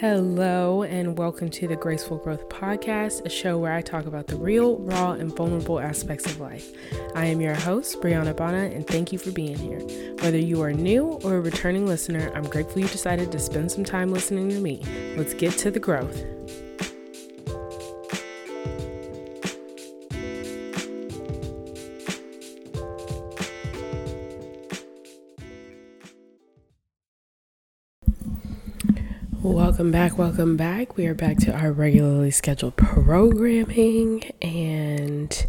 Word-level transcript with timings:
Hello, 0.00 0.82
and 0.82 1.16
welcome 1.16 1.48
to 1.50 1.68
the 1.68 1.76
Graceful 1.76 2.18
Growth 2.18 2.48
Podcast, 2.48 3.24
a 3.24 3.28
show 3.28 3.58
where 3.58 3.72
I 3.72 3.80
talk 3.80 4.06
about 4.06 4.26
the 4.26 4.34
real, 4.34 4.76
raw, 4.78 5.12
and 5.12 5.34
vulnerable 5.34 5.78
aspects 5.78 6.26
of 6.26 6.40
life. 6.40 6.72
I 7.14 7.26
am 7.26 7.40
your 7.40 7.54
host, 7.54 8.00
Brianna 8.00 8.34
Bana, 8.34 8.74
and 8.74 8.84
thank 8.84 9.12
you 9.12 9.20
for 9.20 9.30
being 9.30 9.56
here. 9.56 9.78
Whether 10.18 10.38
you 10.38 10.60
are 10.62 10.72
new 10.72 11.20
or 11.22 11.36
a 11.36 11.40
returning 11.40 11.86
listener, 11.86 12.32
I'm 12.34 12.42
grateful 12.42 12.82
you 12.82 12.88
decided 12.88 13.30
to 13.30 13.38
spend 13.38 13.70
some 13.70 13.84
time 13.84 14.12
listening 14.12 14.48
to 14.50 14.58
me. 14.58 14.82
Let's 15.16 15.32
get 15.32 15.52
to 15.58 15.70
the 15.70 15.80
growth. 15.80 16.24
Welcome 29.84 30.00
back, 30.00 30.18
welcome 30.18 30.56
back. 30.56 30.96
We 30.96 31.04
are 31.08 31.14
back 31.14 31.36
to 31.40 31.52
our 31.52 31.70
regularly 31.70 32.30
scheduled 32.30 32.74
programming, 32.74 34.22
and 34.40 35.46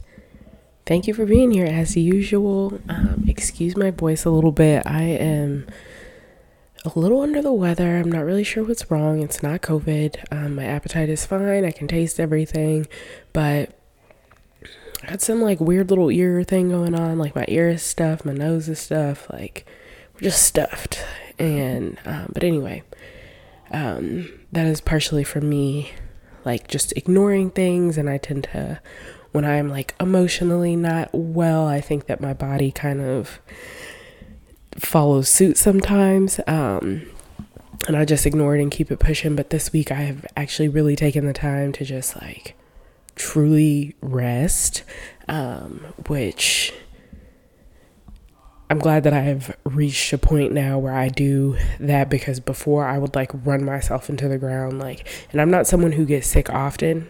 thank 0.85 1.07
you 1.07 1.13
for 1.13 1.25
being 1.25 1.51
here 1.51 1.65
as 1.65 1.95
usual. 1.95 2.81
Um, 2.89 3.23
excuse 3.29 3.77
my 3.77 3.91
voice 3.91 4.25
a 4.25 4.29
little 4.29 4.51
bit. 4.51 4.85
I 4.85 5.03
am 5.03 5.67
a 6.83 6.99
little 6.99 7.21
under 7.21 7.41
the 7.41 7.53
weather. 7.53 7.95
I'm 7.95 8.11
not 8.11 8.25
really 8.25 8.43
sure 8.43 8.65
what's 8.65 8.91
wrong. 8.91 9.23
It's 9.23 9.41
not 9.41 9.61
COVID. 9.61 10.25
Um, 10.33 10.55
my 10.55 10.65
appetite 10.65 11.07
is 11.07 11.25
fine. 11.25 11.63
I 11.63 11.71
can 11.71 11.87
taste 11.87 12.19
everything, 12.19 12.87
but 13.31 13.79
I 15.01 15.11
had 15.11 15.21
some 15.21 15.41
like 15.41 15.61
weird 15.61 15.89
little 15.89 16.11
ear 16.11 16.43
thing 16.43 16.71
going 16.71 16.93
on. 16.93 17.17
Like 17.17 17.37
my 17.37 17.45
ear 17.47 17.69
is 17.69 17.83
stuffed, 17.83 18.25
my 18.25 18.33
nose 18.33 18.67
is 18.67 18.79
stuffed. 18.79 19.31
Like 19.31 19.65
we're 20.13 20.19
just 20.19 20.43
stuffed. 20.43 21.01
And 21.39 21.97
um, 22.03 22.31
but 22.33 22.43
anyway 22.43 22.83
um, 23.71 24.29
that 24.51 24.65
is 24.67 24.81
partially 24.81 25.23
for 25.23 25.41
me, 25.41 25.91
like 26.43 26.67
just 26.67 26.91
ignoring 26.93 27.51
things. 27.51 27.97
And 27.97 28.09
I 28.09 28.17
tend 28.17 28.45
to, 28.45 28.79
when 29.31 29.45
I'm 29.45 29.69
like 29.69 29.95
emotionally 29.99 30.75
not 30.75 31.09
well, 31.13 31.67
I 31.67 31.81
think 31.81 32.07
that 32.07 32.21
my 32.21 32.33
body 32.33 32.71
kind 32.71 33.01
of 33.01 33.39
follows 34.77 35.29
suit 35.29 35.57
sometimes. 35.57 36.39
Um, 36.47 37.07
and 37.87 37.95
I 37.95 38.05
just 38.05 38.25
ignore 38.25 38.55
it 38.55 38.61
and 38.61 38.71
keep 38.71 38.91
it 38.91 38.99
pushing. 38.99 39.35
But 39.35 39.49
this 39.49 39.71
week 39.71 39.91
I 39.91 40.01
have 40.01 40.25
actually 40.35 40.69
really 40.69 40.95
taken 40.95 41.25
the 41.25 41.33
time 41.33 41.71
to 41.73 41.85
just 41.85 42.21
like 42.21 42.55
truly 43.15 43.95
rest, 44.01 44.83
um, 45.27 45.85
which 46.07 46.73
I'm 48.69 48.79
glad 48.79 49.03
that 49.03 49.13
I 49.13 49.21
have 49.21 49.55
reached 49.63 50.11
a 50.11 50.17
point 50.17 50.51
now 50.51 50.79
where 50.79 50.93
I 50.93 51.09
do 51.09 51.57
that 51.79 52.09
because 52.09 52.39
before 52.39 52.85
I 52.85 52.97
would 52.97 53.15
like 53.15 53.31
run 53.45 53.63
myself 53.63 54.09
into 54.09 54.27
the 54.27 54.39
ground 54.39 54.79
like 54.79 55.07
and 55.31 55.39
I'm 55.39 55.51
not 55.51 55.67
someone 55.67 55.91
who 55.91 56.05
gets 56.05 56.27
sick 56.27 56.49
often 56.49 57.07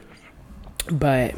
but 0.91 1.33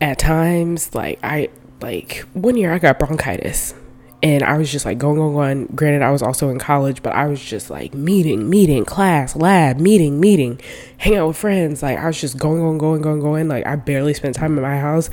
at 0.00 0.18
times 0.18 0.94
like 0.94 1.18
I 1.22 1.48
like 1.80 2.24
one 2.32 2.56
year 2.56 2.72
I 2.72 2.78
got 2.78 2.98
bronchitis 2.98 3.74
and 4.22 4.42
I 4.42 4.56
was 4.56 4.72
just 4.72 4.86
like 4.86 4.96
going 4.96 5.16
going 5.16 5.34
going. 5.34 5.66
Granted 5.74 6.02
I 6.02 6.10
was 6.10 6.22
also 6.22 6.48
in 6.50 6.58
college 6.58 7.02
but 7.02 7.12
I 7.14 7.26
was 7.26 7.44
just 7.44 7.70
like 7.70 7.92
meeting 7.92 8.48
meeting 8.48 8.84
class 8.84 9.34
lab 9.34 9.78
meeting 9.78 10.20
meeting 10.20 10.60
hang 10.98 11.16
out 11.16 11.26
with 11.28 11.36
friends. 11.36 11.82
Like 11.82 11.98
I 11.98 12.06
was 12.06 12.20
just 12.20 12.38
going 12.38 12.60
going 12.60 12.78
going 12.78 13.02
going 13.02 13.20
going. 13.20 13.48
Like 13.48 13.66
I 13.66 13.76
barely 13.76 14.14
spent 14.14 14.36
time 14.36 14.56
in 14.56 14.62
my 14.62 14.78
house 14.78 15.10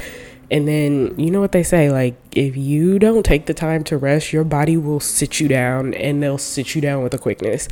and 0.51 0.67
then 0.67 1.17
you 1.17 1.31
know 1.31 1.39
what 1.39 1.53
they 1.53 1.63
say 1.63 1.89
like 1.89 2.15
if 2.33 2.55
you 2.57 2.99
don't 2.99 3.25
take 3.25 3.45
the 3.45 3.53
time 3.53 3.83
to 3.85 3.97
rest, 3.97 4.33
your 4.33 4.43
body 4.43 4.77
will 4.77 4.99
sit 4.99 5.39
you 5.39 5.47
down 5.47 5.93
and 5.93 6.21
they'll 6.21 6.37
sit 6.37 6.75
you 6.75 6.81
down 6.81 7.01
with 7.03 7.13
a 7.13 7.17
quickness. 7.17 7.67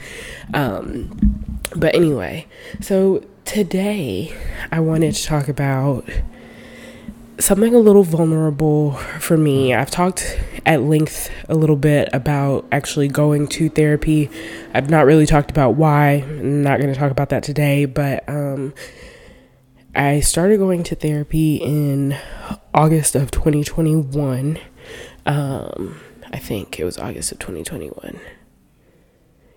Um, 0.53 1.59
but 1.75 1.94
anyway, 1.94 2.47
so 2.81 3.23
today 3.45 4.34
I 4.72 4.79
wanted 4.79 5.13
to 5.13 5.23
talk 5.23 5.47
about 5.47 6.09
something 7.40 7.73
a 7.73 7.79
little 7.79 8.03
vulnerable 8.03 8.94
for 9.19 9.38
me. 9.38 9.73
I've 9.73 9.91
talked 9.91 10.38
at 10.66 10.81
length 10.81 11.29
a 11.47 11.56
little 11.56 11.75
bit 11.75 12.09
about 12.11 12.66
actually 12.72 13.07
going 13.07 13.47
to 13.47 13.69
therapy. 13.69 14.29
I've 14.73 14.90
not 14.90 15.06
really 15.06 15.25
talked 15.25 15.50
about 15.50 15.75
why. 15.75 16.23
I'm 16.28 16.63
not 16.63 16.79
going 16.79 16.94
to 16.94 17.00
talk 17.00 17.11
about 17.11 17.29
that 17.29 17.44
today, 17.44 17.85
but 17.85 18.28
um, 18.28 18.73
I 19.95 20.19
started 20.19 20.57
going 20.57 20.83
to 20.83 20.95
therapy 20.95 21.55
in 21.55 22.16
August 22.73 23.16
of 23.16 23.31
2021. 23.31 24.59
Um, 25.25 26.00
I 26.31 26.38
think 26.38 26.79
it 26.79 26.85
was 26.85 26.97
August 26.97 27.31
of 27.31 27.39
2021. 27.39 28.19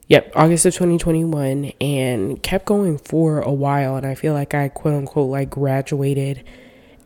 Yep, 0.08 0.32
August 0.34 0.66
of 0.66 0.74
2021, 0.74 1.72
and 1.80 2.42
kept 2.42 2.64
going 2.64 2.98
for 2.98 3.40
a 3.40 3.52
while. 3.52 3.96
And 3.96 4.06
I 4.06 4.14
feel 4.14 4.32
like 4.32 4.54
I 4.54 4.68
quote 4.68 4.94
unquote 4.94 5.30
like 5.30 5.50
graduated 5.50 6.44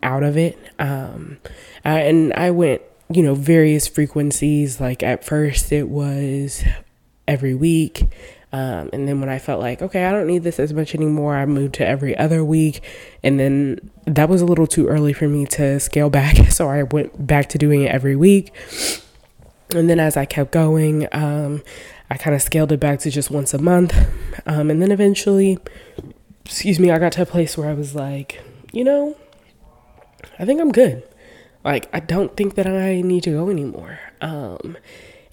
out 0.03 0.22
of 0.22 0.36
it. 0.36 0.59
Um, 0.78 1.38
and 1.84 2.32
I 2.34 2.53
went, 2.53 2.82
you 3.10 3.22
know, 3.22 3.34
various 3.34 3.88
frequencies. 3.88 4.81
Like 4.81 5.03
at 5.03 5.25
first, 5.25 5.72
it 5.72 5.88
was 5.88 6.65
every 7.26 7.54
week. 7.54 8.04
Um, 8.56 8.89
and 8.94 9.06
then 9.06 9.21
when 9.21 9.28
I 9.28 9.39
felt 9.39 9.61
like, 9.61 9.83
okay, 9.83 10.06
I 10.06 10.12
don't 10.12 10.27
need 10.27 10.43
this 10.43 10.59
as 10.59 10.72
much 10.72 10.94
anymore, 10.94 11.37
I 11.37 11.44
moved 11.44 11.75
to 11.75 11.87
every 11.87 12.17
other 12.17 12.43
week. 12.43 12.83
And 13.22 13.39
then 13.39 13.91
that 14.06 14.31
was 14.31 14.41
a 14.41 14.47
little 14.47 14.67
too 14.67 14.87
early 14.87 15.12
for 15.12 15.28
me 15.28 15.44
to 15.47 15.78
scale 15.78 16.09
back. 16.09 16.37
So 16.56 16.71
I 16.71 16.84
went 16.84 17.27
back 17.27 17.50
to 17.50 17.59
doing 17.59 17.83
it 17.83 17.93
every 17.93 18.16
week. 18.16 18.50
And 19.75 19.91
then 19.91 20.00
as 20.00 20.16
I 20.16 20.25
kept 20.25 20.53
going, 20.53 21.06
um, 21.12 21.62
I 22.09 22.16
kind 22.16 22.34
of 22.34 22.41
scaled 22.41 22.72
it 22.72 22.81
back 22.81 23.00
to 23.00 23.11
just 23.11 23.31
once 23.31 23.53
a 23.53 23.59
month. 23.59 23.95
Um, 24.47 24.71
and 24.71 24.81
then 24.81 24.91
eventually, 24.91 25.59
excuse 26.47 26.81
me, 26.81 26.91
I 26.91 26.99
got 26.99 27.12
to 27.12 27.22
a 27.22 27.27
place 27.27 27.59
where 27.59 27.69
I 27.69 27.75
was 27.75 27.95
like, 27.95 28.41
you 28.72 28.84
know, 28.84 29.19
I 30.39 30.47
think 30.47 30.62
I'm 30.62 30.72
good. 30.72 31.06
Like, 31.62 31.91
I 31.93 32.00
don't 32.00 32.34
think 32.39 32.55
that 32.55 32.66
I 32.66 33.03
need 33.03 33.25
to 33.25 33.33
go 33.33 33.50
anymore. 33.50 33.99
Um, 34.22 34.78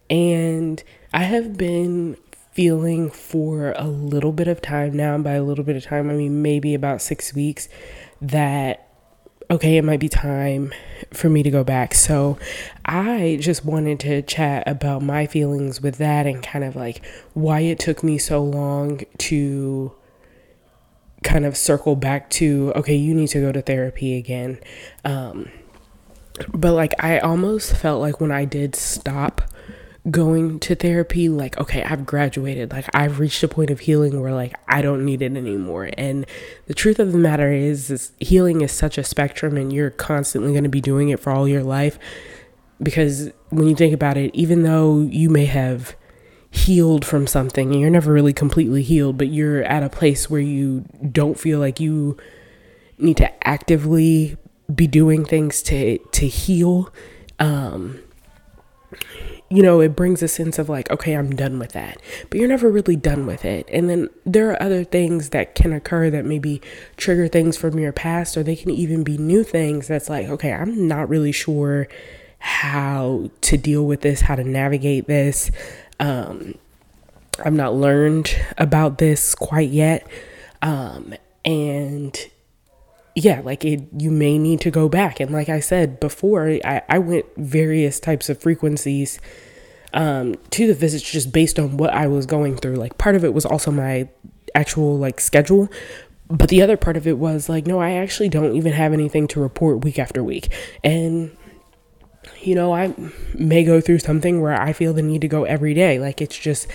and 0.09 0.83
I 1.13 1.23
have 1.23 1.57
been 1.57 2.17
feeling 2.53 3.09
for 3.09 3.73
a 3.77 3.87
little 3.87 4.31
bit 4.31 4.47
of 4.47 4.61
time 4.61 4.95
now. 4.95 5.15
And 5.15 5.23
by 5.23 5.33
a 5.33 5.43
little 5.43 5.63
bit 5.63 5.75
of 5.75 5.83
time, 5.83 6.09
I 6.09 6.13
mean 6.13 6.41
maybe 6.41 6.75
about 6.75 7.01
six 7.01 7.33
weeks 7.33 7.67
that, 8.21 8.87
okay, 9.49 9.77
it 9.77 9.83
might 9.83 9.99
be 9.99 10.07
time 10.07 10.71
for 11.11 11.29
me 11.29 11.41
to 11.43 11.49
go 11.49 11.63
back. 11.63 11.95
So 11.95 12.37
I 12.85 13.37
just 13.41 13.65
wanted 13.65 13.99
to 14.01 14.21
chat 14.21 14.67
about 14.67 15.01
my 15.01 15.25
feelings 15.25 15.81
with 15.81 15.97
that 15.97 16.27
and 16.27 16.43
kind 16.43 16.63
of 16.63 16.75
like 16.75 17.03
why 17.33 17.61
it 17.61 17.79
took 17.79 18.03
me 18.03 18.17
so 18.19 18.43
long 18.43 19.01
to 19.17 19.93
kind 21.23 21.45
of 21.45 21.57
circle 21.57 21.95
back 21.95 22.29
to, 22.29 22.71
okay, 22.75 22.95
you 22.95 23.15
need 23.15 23.29
to 23.29 23.41
go 23.41 23.51
to 23.51 23.61
therapy 23.61 24.17
again. 24.17 24.59
Um, 25.03 25.49
but 26.53 26.73
like, 26.73 26.93
I 26.99 27.19
almost 27.19 27.75
felt 27.75 28.01
like 28.01 28.21
when 28.21 28.31
I 28.31 28.45
did 28.45 28.75
stop 28.75 29.41
going 30.11 30.59
to 30.59 30.75
therapy 30.75 31.29
like 31.29 31.57
okay 31.57 31.81
i've 31.83 32.05
graduated. 32.05 32.71
Like 32.71 32.93
i've 32.93 33.19
reached 33.19 33.41
a 33.43 33.47
point 33.47 33.69
of 33.69 33.81
healing 33.81 34.19
where 34.19 34.33
like 34.33 34.53
i 34.67 34.81
don't 34.81 35.05
need 35.05 35.21
it 35.21 35.35
anymore. 35.37 35.89
And 35.97 36.25
the 36.67 36.73
truth 36.73 36.99
of 36.99 37.11
the 37.11 37.17
matter 37.17 37.51
is, 37.51 37.89
is 37.89 38.11
healing 38.19 38.61
is 38.61 38.71
such 38.71 38.97
a 38.97 39.03
spectrum 39.03 39.55
and 39.55 39.71
you're 39.71 39.89
constantly 39.89 40.51
going 40.51 40.63
to 40.63 40.69
be 40.69 40.81
doing 40.81 41.09
it 41.09 41.19
for 41.19 41.31
all 41.31 41.47
your 41.47 41.63
life. 41.63 41.97
Because 42.81 43.31
when 43.49 43.67
you 43.67 43.75
think 43.75 43.93
about 43.93 44.17
it 44.17 44.31
even 44.33 44.63
though 44.63 44.99
you 45.01 45.29
may 45.29 45.45
have 45.45 45.95
healed 46.51 47.03
from 47.05 47.25
something 47.25 47.71
and 47.71 47.81
you're 47.81 47.89
never 47.89 48.13
really 48.13 48.33
completely 48.33 48.83
healed 48.83 49.17
but 49.17 49.29
you're 49.29 49.63
at 49.63 49.81
a 49.81 49.89
place 49.89 50.29
where 50.29 50.41
you 50.41 50.85
don't 51.11 51.39
feel 51.39 51.59
like 51.59 51.79
you 51.79 52.15
need 52.99 53.17
to 53.17 53.47
actively 53.47 54.37
be 54.73 54.85
doing 54.85 55.25
things 55.25 55.63
to 55.63 55.97
to 56.11 56.27
heal 56.27 56.93
um 57.39 57.99
you 59.53 59.61
know, 59.61 59.81
it 59.81 59.95
brings 59.95 60.23
a 60.23 60.27
sense 60.27 60.57
of 60.57 60.67
like, 60.67 60.89
okay, 60.89 61.13
I'm 61.13 61.35
done 61.35 61.59
with 61.59 61.73
that. 61.73 62.01
But 62.29 62.39
you're 62.39 62.49
never 62.49 62.71
really 62.71 62.95
done 62.95 63.27
with 63.27 63.45
it. 63.45 63.69
And 63.71 63.87
then 63.87 64.09
there 64.25 64.49
are 64.49 64.61
other 64.61 64.83
things 64.83 65.29
that 65.29 65.53
can 65.53 65.71
occur 65.71 66.09
that 66.09 66.25
maybe 66.25 66.59
trigger 66.97 67.27
things 67.27 67.55
from 67.55 67.77
your 67.77 67.91
past, 67.91 68.35
or 68.35 68.41
they 68.41 68.55
can 68.55 68.71
even 68.71 69.03
be 69.03 69.15
new 69.17 69.43
things 69.43 69.87
that's 69.87 70.09
like, 70.09 70.27
okay, 70.27 70.51
I'm 70.51 70.87
not 70.87 71.07
really 71.07 71.31
sure 71.31 71.87
how 72.39 73.29
to 73.41 73.57
deal 73.57 73.85
with 73.85 74.01
this, 74.01 74.21
how 74.21 74.35
to 74.35 74.43
navigate 74.43 75.05
this. 75.05 75.51
Um, 75.99 76.55
I've 77.45 77.53
not 77.53 77.75
learned 77.75 78.35
about 78.57 78.97
this 78.97 79.35
quite 79.35 79.69
yet. 79.69 80.07
Um, 80.63 81.13
and 81.45 82.17
yeah, 83.15 83.41
like 83.41 83.63
it, 83.63 83.83
you 83.97 84.09
may 84.09 84.37
need 84.37 84.61
to 84.61 84.71
go 84.71 84.89
back. 84.89 85.19
And 85.19 85.31
like 85.31 85.49
I 85.49 85.59
said 85.59 85.99
before, 85.99 86.49
I, 86.63 86.81
I 86.89 86.99
went 86.99 87.25
various 87.37 87.99
types 87.99 88.29
of 88.29 88.39
frequencies 88.39 89.19
um, 89.93 90.35
to 90.51 90.65
the 90.67 90.73
visits 90.73 91.09
just 91.09 91.31
based 91.31 91.59
on 91.59 91.77
what 91.77 91.93
I 91.93 92.07
was 92.07 92.25
going 92.25 92.57
through. 92.57 92.75
Like 92.75 92.97
part 92.97 93.15
of 93.15 93.23
it 93.23 93.33
was 93.33 93.45
also 93.45 93.71
my 93.71 94.09
actual 94.55 94.97
like 94.97 95.19
schedule, 95.19 95.69
but 96.27 96.49
the 96.49 96.61
other 96.63 96.77
part 96.77 96.97
of 96.97 97.07
it 97.07 97.19
was 97.19 97.49
like, 97.49 97.67
no, 97.67 97.79
I 97.79 97.91
actually 97.91 98.29
don't 98.29 98.55
even 98.55 98.73
have 98.73 98.93
anything 98.93 99.27
to 99.29 99.39
report 99.39 99.83
week 99.83 99.99
after 99.99 100.23
week. 100.23 100.51
And 100.83 101.35
you 102.41 102.55
know, 102.55 102.73
I 102.73 102.95
may 103.35 103.63
go 103.63 103.79
through 103.79 103.99
something 103.99 104.41
where 104.41 104.59
I 104.59 104.73
feel 104.73 104.93
the 104.93 105.01
need 105.01 105.21
to 105.21 105.27
go 105.27 105.43
every 105.43 105.73
day. 105.73 105.99
Like 105.99 106.21
it's 106.21 106.37
just, 106.37 106.67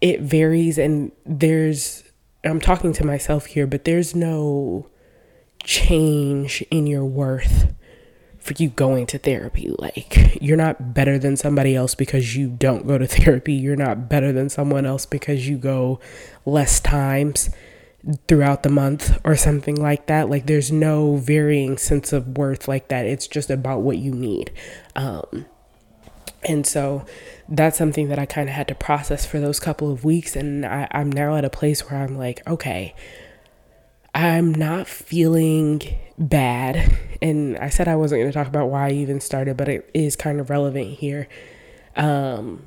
it 0.00 0.20
varies 0.20 0.78
and 0.78 1.10
there's 1.26 2.04
I'm 2.44 2.60
talking 2.60 2.92
to 2.94 3.06
myself 3.06 3.46
here, 3.46 3.66
but 3.66 3.84
there's 3.84 4.14
no 4.14 4.86
change 5.64 6.62
in 6.70 6.86
your 6.86 7.04
worth 7.04 7.72
for 8.38 8.54
you 8.54 8.68
going 8.68 9.06
to 9.06 9.18
therapy. 9.18 9.72
Like, 9.78 10.38
you're 10.42 10.56
not 10.56 10.94
better 10.94 11.18
than 11.18 11.36
somebody 11.36 11.76
else 11.76 11.94
because 11.94 12.36
you 12.36 12.48
don't 12.48 12.86
go 12.86 12.98
to 12.98 13.06
therapy. 13.08 13.54
You're 13.54 13.76
not 13.76 14.08
better 14.08 14.32
than 14.32 14.48
someone 14.48 14.84
else 14.84 15.06
because 15.06 15.48
you 15.48 15.56
go 15.58 16.00
less 16.44 16.80
times 16.80 17.50
throughout 18.26 18.64
the 18.64 18.68
month 18.68 19.20
or 19.24 19.36
something 19.36 19.76
like 19.76 20.06
that. 20.06 20.28
Like, 20.28 20.46
there's 20.46 20.72
no 20.72 21.16
varying 21.16 21.78
sense 21.78 22.12
of 22.12 22.36
worth 22.36 22.66
like 22.66 22.88
that. 22.88 23.06
It's 23.06 23.28
just 23.28 23.48
about 23.48 23.82
what 23.82 23.98
you 23.98 24.12
need. 24.12 24.50
Um, 24.96 25.46
and 26.44 26.66
so 26.66 27.06
that's 27.48 27.78
something 27.78 28.08
that 28.08 28.18
I 28.18 28.26
kind 28.26 28.48
of 28.48 28.54
had 28.54 28.66
to 28.68 28.74
process 28.74 29.24
for 29.24 29.38
those 29.38 29.60
couple 29.60 29.92
of 29.92 30.04
weeks. 30.04 30.34
And 30.34 30.66
I, 30.66 30.88
I'm 30.90 31.12
now 31.12 31.36
at 31.36 31.44
a 31.44 31.50
place 31.50 31.88
where 31.88 32.02
I'm 32.02 32.18
like, 32.18 32.42
okay, 32.48 32.94
I'm 34.14 34.54
not 34.54 34.86
feeling 34.88 35.80
bad. 36.18 36.98
And 37.22 37.56
I 37.58 37.68
said 37.68 37.88
I 37.88 37.96
wasn't 37.96 38.20
going 38.20 38.32
to 38.32 38.36
talk 38.36 38.46
about 38.46 38.68
why 38.68 38.88
I 38.88 38.92
even 38.92 39.20
started, 39.20 39.56
but 39.56 39.68
it 39.68 39.90
is 39.94 40.16
kind 40.16 40.40
of 40.40 40.50
relevant 40.50 40.98
here. 40.98 41.28
Um, 41.96 42.66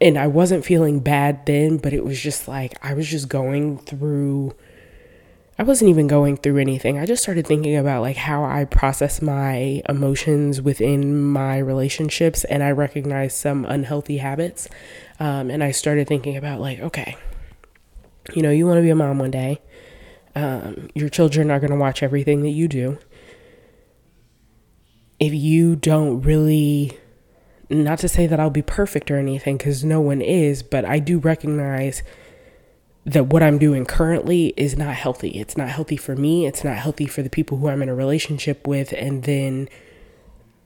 and 0.00 0.18
I 0.18 0.26
wasn't 0.26 0.64
feeling 0.64 1.00
bad 1.00 1.46
then, 1.46 1.78
but 1.78 1.92
it 1.92 2.04
was 2.04 2.20
just 2.20 2.46
like 2.46 2.74
I 2.84 2.94
was 2.94 3.08
just 3.08 3.28
going 3.28 3.78
through. 3.78 4.54
I 5.58 5.62
wasn't 5.62 5.88
even 5.88 6.06
going 6.06 6.36
through 6.36 6.58
anything. 6.58 6.98
I 6.98 7.06
just 7.06 7.22
started 7.22 7.46
thinking 7.46 7.76
about 7.76 8.02
like 8.02 8.16
how 8.16 8.44
I 8.44 8.66
process 8.66 9.22
my 9.22 9.80
emotions 9.88 10.60
within 10.60 11.22
my 11.22 11.56
relationships, 11.58 12.44
and 12.44 12.62
I 12.62 12.72
recognized 12.72 13.38
some 13.38 13.64
unhealthy 13.64 14.18
habits. 14.18 14.68
Um, 15.18 15.50
and 15.50 15.64
I 15.64 15.70
started 15.70 16.06
thinking 16.06 16.36
about 16.36 16.60
like, 16.60 16.80
okay, 16.80 17.16
you 18.34 18.42
know, 18.42 18.50
you 18.50 18.66
want 18.66 18.76
to 18.78 18.82
be 18.82 18.90
a 18.90 18.94
mom 18.94 19.18
one 19.18 19.30
day. 19.30 19.62
Um, 20.36 20.90
your 20.94 21.08
children 21.08 21.50
are 21.50 21.58
going 21.58 21.70
to 21.70 21.78
watch 21.78 22.02
everything 22.02 22.42
that 22.42 22.50
you 22.50 22.68
do. 22.68 22.98
If 25.18 25.32
you 25.32 25.76
don't 25.76 26.20
really, 26.20 26.98
not 27.70 28.00
to 28.00 28.08
say 28.08 28.26
that 28.26 28.38
I'll 28.38 28.50
be 28.50 28.60
perfect 28.60 29.10
or 29.10 29.16
anything, 29.16 29.56
because 29.56 29.82
no 29.82 30.02
one 30.02 30.20
is, 30.20 30.62
but 30.62 30.84
I 30.84 30.98
do 30.98 31.18
recognize 31.18 32.02
that 33.06 33.28
what 33.28 33.42
I'm 33.42 33.56
doing 33.56 33.86
currently 33.86 34.52
is 34.58 34.76
not 34.76 34.94
healthy. 34.94 35.30
It's 35.30 35.56
not 35.56 35.70
healthy 35.70 35.96
for 35.96 36.14
me. 36.14 36.46
It's 36.46 36.64
not 36.64 36.76
healthy 36.76 37.06
for 37.06 37.22
the 37.22 37.30
people 37.30 37.56
who 37.56 37.68
I'm 37.68 37.80
in 37.80 37.88
a 37.88 37.94
relationship 37.94 38.66
with. 38.66 38.92
And 38.92 39.22
then 39.22 39.70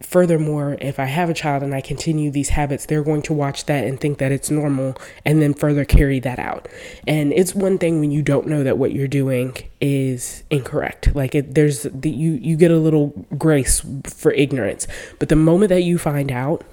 furthermore, 0.01 0.77
if 0.81 0.99
I 0.99 1.05
have 1.05 1.29
a 1.29 1.35
child 1.35 1.63
and 1.63 1.75
I 1.75 1.81
continue 1.81 2.31
these 2.31 2.51
habits, 2.51 2.87
they're 2.87 3.03
going 3.03 3.23
to 3.23 3.33
watch 3.33 3.67
that 3.67 3.85
and 3.85 4.01
think 4.01 4.19
that 4.19 4.33
it's 4.33 4.51
normal 4.51 4.97
and 5.25 5.43
then 5.43 5.55
further 5.55 5.85
carry 5.85 6.21
that 6.21 6.39
out. 6.39 6.69
And 7.07 7.33
it's 7.33 7.55
one 7.55 7.79
thing 7.79 8.01
when 8.01 8.11
you 8.11 8.23
don't 8.23 8.47
know 8.47 8.65
that 8.65 8.79
what 8.79 8.93
you're 8.93 9.09
doing 9.09 9.57
is 9.81 10.43
incorrect. 10.51 11.15
Like 11.15 11.35
it, 11.35 11.55
there's 11.55 11.83
the, 11.83 12.11
you 12.11 12.33
you 12.33 12.57
get 12.57 12.71
a 12.71 12.79
little 12.79 13.09
grace 13.37 13.85
for 14.05 14.33
ignorance. 14.33 14.87
But 15.19 15.29
the 15.29 15.37
moment 15.37 15.69
that 15.69 15.83
you 15.83 15.99
find 15.99 16.33
out 16.33 16.65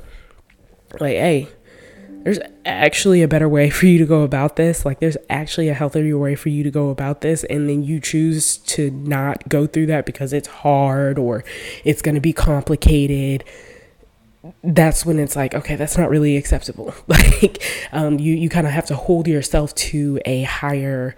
like, 1.00 1.16
hey, 1.16 1.48
there's 2.24 2.40
actually 2.66 3.22
a 3.22 3.28
better 3.28 3.48
way 3.48 3.70
for 3.72 3.86
you 3.86 3.98
to 4.00 4.06
go 4.06 4.24
about 4.24 4.56
this. 4.56 4.86
Like, 4.86 5.00
there's 5.00 5.18
actually 5.30 5.70
a 5.70 5.74
healthier 5.74 6.18
way 6.18 6.36
for 6.36 6.50
you 6.50 6.64
to 6.64 6.72
go 6.72 6.90
about 6.90 7.22
this. 7.22 7.44
And 7.46 7.70
then 7.70 7.84
you 7.84 8.00
choose 8.00 8.58
to 8.58 8.92
not 8.92 9.48
go 9.50 9.68
through 9.68 9.88
that 9.88 10.06
because 10.06 10.34
it's 10.34 10.48
hard 10.48 11.18
or 11.18 11.44
it's 11.84 12.02
going 12.02 12.16
to 12.16 12.22
be 12.22 12.34
complicated. 12.34 13.44
That's 14.64 15.06
when 15.06 15.20
it's 15.20 15.36
like, 15.36 15.54
okay, 15.54 15.76
that's 15.76 15.98
not 15.98 16.10
really 16.10 16.38
acceptable. 16.38 16.94
like, 17.08 17.62
um, 17.92 18.20
you, 18.20 18.34
you 18.36 18.50
kind 18.50 18.68
of 18.68 18.74
have 18.74 18.86
to 18.88 18.96
hold 18.96 19.28
yourself 19.28 19.74
to 19.76 20.20
a 20.26 20.44
higher, 20.44 21.16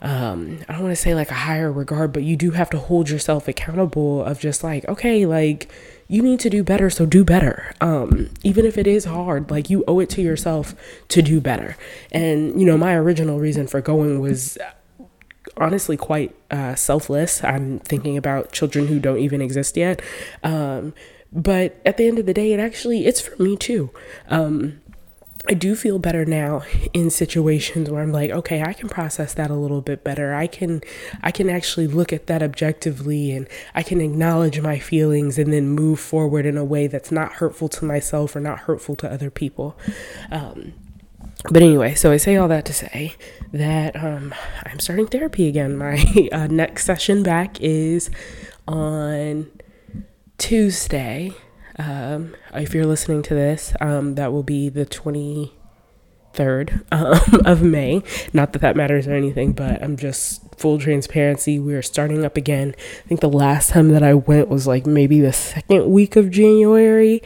um, 0.00 0.60
I 0.68 0.72
don't 0.72 0.82
want 0.82 0.92
to 0.92 1.00
say 1.00 1.14
like 1.14 1.30
a 1.30 1.34
higher 1.34 1.70
regard, 1.70 2.12
but 2.12 2.22
you 2.22 2.36
do 2.36 2.52
have 2.52 2.70
to 2.70 2.78
hold 2.78 3.08
yourself 3.08 3.46
accountable 3.48 4.24
of 4.24 4.40
just 4.40 4.64
like, 4.64 4.86
okay, 4.88 5.26
like, 5.26 5.70
you 6.08 6.22
need 6.22 6.40
to 6.40 6.50
do 6.50 6.62
better 6.62 6.90
so 6.90 7.06
do 7.06 7.24
better. 7.24 7.74
Um, 7.80 8.30
even 8.42 8.64
if 8.64 8.78
it 8.78 8.86
is 8.86 9.04
hard 9.04 9.50
like 9.50 9.70
you 9.70 9.84
owe 9.88 10.00
it 10.00 10.10
to 10.10 10.22
yourself 10.22 10.74
to 11.08 11.22
do 11.22 11.40
better. 11.40 11.76
And 12.12 12.58
you 12.60 12.66
know 12.66 12.78
my 12.78 12.94
original 12.94 13.38
reason 13.40 13.66
for 13.66 13.80
going 13.80 14.20
was 14.20 14.58
honestly 15.56 15.96
quite 15.96 16.34
uh, 16.50 16.74
selfless. 16.74 17.42
I'm 17.42 17.80
thinking 17.80 18.16
about 18.16 18.52
children 18.52 18.88
who 18.88 18.98
don't 19.00 19.18
even 19.18 19.40
exist 19.40 19.76
yet. 19.76 20.02
Um, 20.42 20.94
but 21.32 21.80
at 21.84 21.96
the 21.96 22.06
end 22.06 22.18
of 22.18 22.26
the 22.26 22.34
day 22.34 22.52
it 22.52 22.60
actually 22.60 23.06
it's 23.06 23.20
for 23.20 23.40
me 23.42 23.56
too. 23.56 23.90
Um, 24.28 24.80
I 25.48 25.54
do 25.54 25.76
feel 25.76 25.98
better 26.00 26.24
now 26.24 26.62
in 26.92 27.08
situations 27.10 27.88
where 27.88 28.02
I'm 28.02 28.10
like, 28.10 28.30
okay, 28.30 28.62
I 28.62 28.72
can 28.72 28.88
process 28.88 29.32
that 29.34 29.50
a 29.50 29.54
little 29.54 29.80
bit 29.80 30.02
better. 30.02 30.34
I 30.34 30.48
can 30.48 30.82
I 31.22 31.30
can 31.30 31.48
actually 31.48 31.86
look 31.86 32.12
at 32.12 32.26
that 32.26 32.42
objectively 32.42 33.30
and 33.30 33.48
I 33.74 33.82
can 33.82 34.00
acknowledge 34.00 34.60
my 34.60 34.78
feelings 34.78 35.38
and 35.38 35.52
then 35.52 35.68
move 35.68 36.00
forward 36.00 36.46
in 36.46 36.56
a 36.56 36.64
way 36.64 36.88
that's 36.88 37.12
not 37.12 37.34
hurtful 37.34 37.68
to 37.70 37.84
myself 37.84 38.34
or 38.34 38.40
not 38.40 38.60
hurtful 38.60 38.96
to 38.96 39.10
other 39.10 39.30
people. 39.30 39.78
Um, 40.32 40.74
but 41.50 41.62
anyway, 41.62 41.94
so 41.94 42.10
I 42.10 42.16
say 42.16 42.36
all 42.36 42.48
that 42.48 42.64
to 42.64 42.72
say 42.72 43.14
that 43.52 43.94
um, 44.02 44.34
I'm 44.64 44.80
starting 44.80 45.06
therapy 45.06 45.46
again. 45.46 45.76
My 45.76 46.28
uh, 46.32 46.48
next 46.48 46.84
session 46.84 47.22
back 47.22 47.60
is 47.60 48.10
on 48.66 49.50
Tuesday. 50.38 51.32
Um, 51.78 52.34
if 52.54 52.74
you're 52.74 52.86
listening 52.86 53.22
to 53.22 53.34
this, 53.34 53.74
um, 53.80 54.14
that 54.14 54.32
will 54.32 54.42
be 54.42 54.68
the 54.68 54.86
23rd 54.86 55.50
um, 56.90 57.40
of 57.46 57.62
May. 57.62 58.02
Not 58.32 58.52
that 58.52 58.60
that 58.60 58.76
matters 58.76 59.06
or 59.06 59.14
anything, 59.14 59.52
but 59.52 59.82
I'm 59.82 59.96
just 59.96 60.42
full 60.56 60.78
transparency. 60.78 61.58
We 61.58 61.74
are 61.74 61.82
starting 61.82 62.24
up 62.24 62.36
again. 62.36 62.74
I 63.04 63.08
think 63.08 63.20
the 63.20 63.28
last 63.28 63.70
time 63.70 63.88
that 63.90 64.02
I 64.02 64.14
went 64.14 64.48
was 64.48 64.66
like 64.66 64.86
maybe 64.86 65.20
the 65.20 65.32
second 65.32 65.90
week 65.90 66.16
of 66.16 66.30
January. 66.30 67.22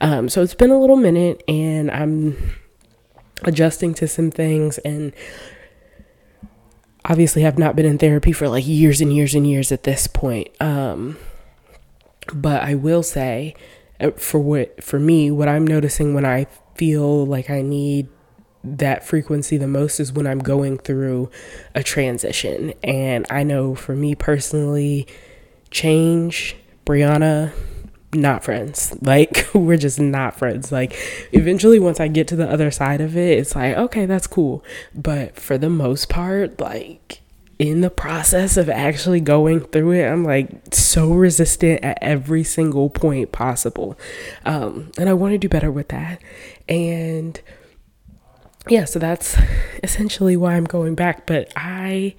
Um, 0.00 0.28
so 0.28 0.42
it's 0.42 0.54
been 0.54 0.70
a 0.70 0.78
little 0.78 0.96
minute 0.96 1.42
and 1.48 1.90
I'm 1.90 2.36
adjusting 3.44 3.94
to 3.94 4.08
some 4.08 4.30
things 4.30 4.78
and 4.78 5.12
obviously 7.04 7.42
have 7.42 7.58
not 7.58 7.76
been 7.76 7.86
in 7.86 7.98
therapy 7.98 8.32
for 8.32 8.48
like 8.48 8.66
years 8.66 9.00
and 9.00 9.14
years 9.14 9.34
and 9.34 9.46
years 9.48 9.72
at 9.72 9.82
this 9.82 10.06
point. 10.06 10.48
Um, 10.60 11.18
but 12.32 12.62
I 12.62 12.74
will 12.74 13.02
say 13.02 13.54
Uh, 14.00 14.10
for 14.12 14.40
what 14.40 14.82
for 14.82 14.98
me 14.98 15.30
what 15.30 15.48
i'm 15.48 15.64
noticing 15.64 16.14
when 16.14 16.24
i 16.24 16.44
feel 16.74 17.24
like 17.24 17.48
i 17.48 17.62
need 17.62 18.08
that 18.64 19.06
frequency 19.06 19.56
the 19.56 19.68
most 19.68 20.00
is 20.00 20.12
when 20.12 20.26
i'm 20.26 20.38
going 20.38 20.78
through 20.78 21.30
a 21.74 21.82
transition. 21.82 22.72
And 22.82 23.26
i 23.30 23.42
know 23.42 23.74
for 23.74 23.94
me 23.94 24.14
personally 24.14 25.06
change 25.70 26.56
brianna 26.86 27.52
not 28.12 28.44
friends. 28.44 28.96
Like 29.02 29.46
we're 29.52 29.76
just 29.76 30.00
not 30.00 30.38
friends. 30.38 30.72
Like 30.72 30.96
eventually 31.32 31.78
once 31.78 32.00
i 32.00 32.08
get 32.08 32.26
to 32.28 32.36
the 32.36 32.50
other 32.50 32.70
side 32.70 33.00
of 33.00 33.16
it 33.16 33.38
it's 33.38 33.54
like 33.54 33.76
okay 33.76 34.06
that's 34.06 34.26
cool. 34.26 34.64
But 34.94 35.36
for 35.36 35.58
the 35.58 35.70
most 35.70 36.08
part 36.08 36.60
like 36.60 37.20
in 37.58 37.80
the 37.80 37.90
process 37.90 38.56
of 38.56 38.68
actually 38.68 39.20
going 39.20 39.60
through 39.60 39.92
it, 39.92 40.06
I'm 40.06 40.24
like 40.24 40.50
so 40.72 41.12
resistant 41.12 41.84
at 41.84 41.98
every 42.02 42.44
single 42.44 42.90
point 42.90 43.32
possible. 43.32 43.98
Um, 44.44 44.90
and 44.98 45.08
I 45.08 45.14
want 45.14 45.32
to 45.32 45.38
do 45.38 45.48
better 45.48 45.70
with 45.70 45.88
that. 45.88 46.20
And 46.68 47.40
yeah, 48.68 48.84
so 48.84 48.98
that's 48.98 49.36
essentially 49.82 50.36
why 50.36 50.54
I'm 50.54 50.64
going 50.64 50.94
back. 50.94 51.26
But 51.26 51.52
I, 51.54 52.16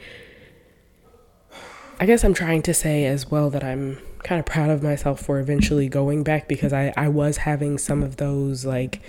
I 2.00 2.06
guess 2.06 2.24
I'm 2.24 2.34
trying 2.34 2.62
to 2.64 2.74
say 2.74 3.06
as 3.06 3.30
well 3.30 3.50
that 3.50 3.64
I'm 3.64 4.00
kind 4.24 4.40
of 4.40 4.46
proud 4.46 4.70
of 4.70 4.82
myself 4.82 5.22
for 5.22 5.40
eventually 5.40 5.88
going 5.88 6.24
back 6.24 6.48
because 6.48 6.74
I, 6.74 6.94
I 6.98 7.10
was 7.10 7.38
having 7.38 7.78
some 7.78 8.02
of 8.02 8.18
those 8.18 8.66
like 8.66 9.02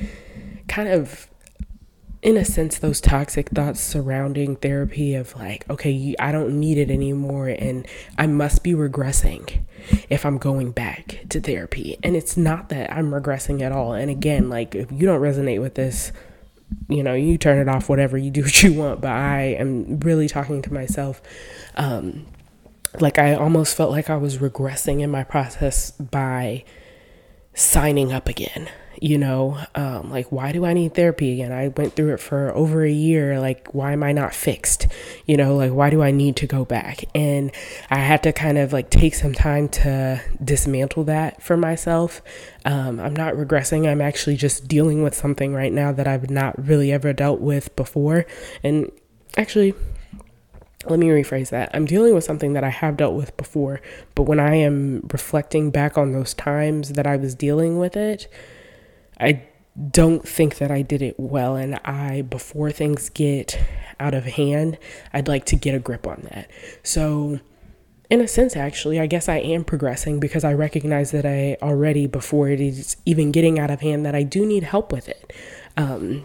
kind 0.68 0.88
of 0.88 1.28
in 2.26 2.37
a 2.37 2.45
sense, 2.45 2.78
those 2.78 3.00
toxic 3.00 3.50
thoughts 3.50 3.80
surrounding 3.80 4.56
therapy 4.56 5.14
of 5.14 5.37
like, 5.37 5.64
okay, 5.71 6.12
I 6.18 6.33
don't 6.33 6.59
need 6.59 6.76
it 6.76 6.90
anymore, 6.90 7.47
and 7.47 7.87
I 8.18 8.26
must 8.26 8.64
be 8.64 8.73
regressing 8.73 9.61
if 10.11 10.26
I'm 10.26 10.37
going 10.37 10.73
back 10.73 11.21
to 11.28 11.40
therapy. 11.40 11.97
And 12.02 12.16
it's 12.16 12.37
not 12.37 12.68
that 12.71 12.92
I'm 12.92 13.12
regressing 13.12 13.62
at 13.62 13.71
all. 13.71 13.92
And 13.92 14.11
again, 14.11 14.50
like, 14.50 14.75
if 14.75 14.90
you 14.90 15.06
don't 15.06 15.21
resonate 15.21 15.61
with 15.61 15.76
this, 15.76 16.11
you 16.88 17.04
know, 17.04 17.14
you 17.14 17.38
turn 17.38 17.59
it 17.59 17.68
off, 17.68 17.88
whatever, 17.88 18.18
you 18.18 18.33
do 18.33 18.42
what 18.42 18.61
you 18.61 18.73
want. 18.73 19.00
But 19.00 19.12
I 19.12 19.54
am 19.61 20.00
really 20.00 20.26
talking 20.26 20.62
to 20.62 20.75
myself. 20.75 21.23
Um, 21.76 22.26
like, 22.99 23.21
I 23.21 23.35
almost 23.35 23.76
felt 23.76 23.92
like 23.92 24.11
I 24.11 24.16
was 24.16 24.38
regressing 24.38 25.00
in 25.00 25.12
my 25.12 25.23
process 25.23 25.92
by 25.92 26.64
signing 27.54 28.12
up 28.12 28.28
again 28.28 28.68
you 29.00 29.19
know 29.19 29.59
um, 29.75 30.11
like 30.11 30.31
why 30.33 30.53
do 30.53 30.65
i 30.65 30.73
need 30.73 30.95
therapy 30.95 31.33
again? 31.33 31.53
I 31.53 31.69
went 31.69 31.95
through 31.95 32.15
it 32.15 32.21
for 32.21 32.55
over 32.55 32.85
a 32.85 32.91
year. 32.91 33.38
Like 33.41 33.69
why 33.75 33.93
am 33.93 34.03
i 34.03 34.12
not 34.12 34.35
fixed? 34.35 34.87
You 35.26 35.37
know 35.37 35.57
like 35.57 35.73
why 35.73 35.91
do 35.91 36.03
i 36.03 36.11
need 36.11 36.37
to 36.37 36.47
go 36.47 36.65
back? 36.65 37.05
And 37.15 37.53
i 37.91 37.99
had 37.99 38.23
to 38.25 38.33
kind 38.33 38.59
of 38.59 38.73
like 38.73 38.91
take 38.91 39.15
some 39.15 39.35
time 39.35 39.69
to 39.71 40.23
dismantle 40.43 41.05
that 41.05 41.43
for 41.43 41.57
myself. 41.57 42.23
Um, 42.65 42.99
i'm 43.00 43.15
not 43.15 43.35
regressing. 43.35 43.88
I'm 43.88 44.00
actually 44.00 44.37
just 44.37 44.69
dealing 44.69 45.03
with 45.03 45.15
something 45.15 45.55
right 45.55 45.73
now 45.73 45.93
that 45.93 46.07
i've 46.07 46.31
not 46.31 46.67
really 46.67 46.93
ever 46.93 47.12
dealt 47.12 47.41
with 47.41 47.75
before. 47.76 48.26
And 48.62 48.91
actually 49.37 49.75
let 50.88 50.99
me 50.99 51.09
rephrase 51.09 51.50
that. 51.50 51.71
I'm 51.75 51.85
dealing 51.85 52.15
with 52.15 52.25
something 52.25 52.53
that 52.53 52.65
I 52.65 52.69
have 52.69 52.97
dealt 52.97 53.15
with 53.15 53.37
before, 53.37 53.81
but 54.15 54.25
when 54.25 54.38
I 54.38 54.55
am 54.57 55.09
reflecting 55.12 55.71
back 55.71 55.99
on 55.99 56.12
those 56.12 56.35
times 56.35 56.91
that 56.93 57.07
I 57.07 57.17
was 57.17 57.35
dealing 57.35 57.79
with 57.79 57.97
it, 57.97 58.29
I 59.18 59.42
don't 59.90 60.26
think 60.26 60.56
that 60.58 60.70
I 60.70 60.82
did 60.82 61.02
it 61.02 61.16
well. 61.18 61.56
And 61.56 61.76
I, 61.85 62.23
before 62.23 62.70
things 62.70 63.08
get 63.08 63.58
out 64.00 64.14
of 64.14 64.25
hand, 64.25 64.78
I'd 65.12 65.28
like 65.28 65.44
to 65.46 65.56
get 65.56 65.75
a 65.75 65.78
grip 65.78 66.06
on 66.06 66.26
that. 66.32 66.50
So, 66.82 67.40
in 68.08 68.20
a 68.20 68.28
sense, 68.28 68.54
actually, 68.54 69.00
I 69.00 69.06
guess 69.06 69.28
I 69.28 69.38
am 69.38 69.64
progressing 69.64 70.20
because 70.20 70.44
I 70.44 70.54
recognize 70.54 71.11
that 71.11 71.26
I 71.26 71.56
already, 71.61 72.06
before 72.06 72.49
it 72.49 72.61
is 72.61 72.96
even 73.04 73.32
getting 73.32 73.58
out 73.58 73.70
of 73.70 73.80
hand, 73.80 74.06
that 74.06 74.14
I 74.14 74.23
do 74.23 74.46
need 74.46 74.62
help 74.62 74.92
with 74.92 75.08
it. 75.08 75.32
Um, 75.76 76.25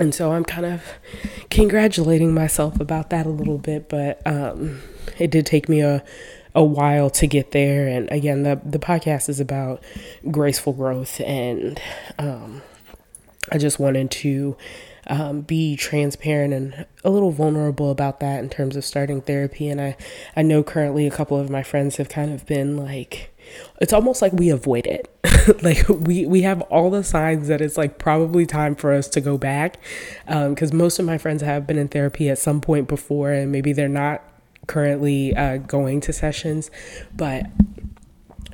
and 0.00 0.12
so 0.12 0.32
I'm 0.32 0.44
kind 0.44 0.66
of 0.66 0.82
congratulating 1.50 2.34
myself 2.34 2.80
about 2.80 3.10
that 3.10 3.26
a 3.26 3.30
little 3.30 3.58
bit, 3.58 3.88
but 3.88 4.20
um, 4.26 4.82
it 5.18 5.30
did 5.30 5.46
take 5.46 5.68
me 5.68 5.82
a 5.82 6.02
a 6.54 6.64
while 6.64 7.10
to 7.10 7.26
get 7.26 7.50
there. 7.50 7.88
And 7.88 8.10
again, 8.10 8.42
the 8.42 8.60
the 8.64 8.78
podcast 8.78 9.28
is 9.28 9.40
about 9.40 9.82
graceful 10.30 10.72
growth, 10.72 11.20
and 11.20 11.80
um, 12.18 12.62
I 13.50 13.58
just 13.58 13.78
wanted 13.78 14.10
to 14.10 14.56
um, 15.06 15.42
be 15.42 15.76
transparent 15.76 16.54
and 16.54 16.86
a 17.02 17.10
little 17.10 17.30
vulnerable 17.30 17.90
about 17.90 18.20
that 18.20 18.42
in 18.42 18.48
terms 18.48 18.76
of 18.76 18.84
starting 18.84 19.20
therapy. 19.20 19.68
And 19.68 19.80
I 19.80 19.96
I 20.36 20.42
know 20.42 20.62
currently 20.62 21.06
a 21.06 21.10
couple 21.10 21.38
of 21.38 21.50
my 21.50 21.62
friends 21.62 21.96
have 21.96 22.08
kind 22.08 22.32
of 22.32 22.46
been 22.46 22.76
like 22.76 23.30
it's 23.80 23.92
almost 23.92 24.22
like 24.22 24.32
we 24.32 24.50
avoid 24.50 24.86
it. 24.86 25.10
like 25.62 25.88
we 25.88 26.24
we 26.26 26.42
have 26.42 26.62
all 26.62 26.90
the 26.90 27.04
signs 27.04 27.48
that 27.48 27.60
it's 27.60 27.76
like 27.76 27.98
probably 27.98 28.46
time 28.46 28.74
for 28.74 28.92
us 28.92 29.08
to 29.08 29.20
go 29.20 29.36
back. 29.36 29.76
Because 30.26 30.70
um, 30.72 30.78
most 30.78 30.98
of 30.98 31.04
my 31.04 31.18
friends 31.18 31.42
have 31.42 31.66
been 31.66 31.78
in 31.78 31.88
therapy 31.88 32.30
at 32.30 32.38
some 32.38 32.60
point 32.60 32.88
before, 32.88 33.32
and 33.32 33.50
maybe 33.50 33.72
they're 33.72 33.88
not 33.88 34.22
currently 34.66 35.34
uh, 35.36 35.58
going 35.58 36.00
to 36.02 36.12
sessions, 36.12 36.70
but 37.14 37.46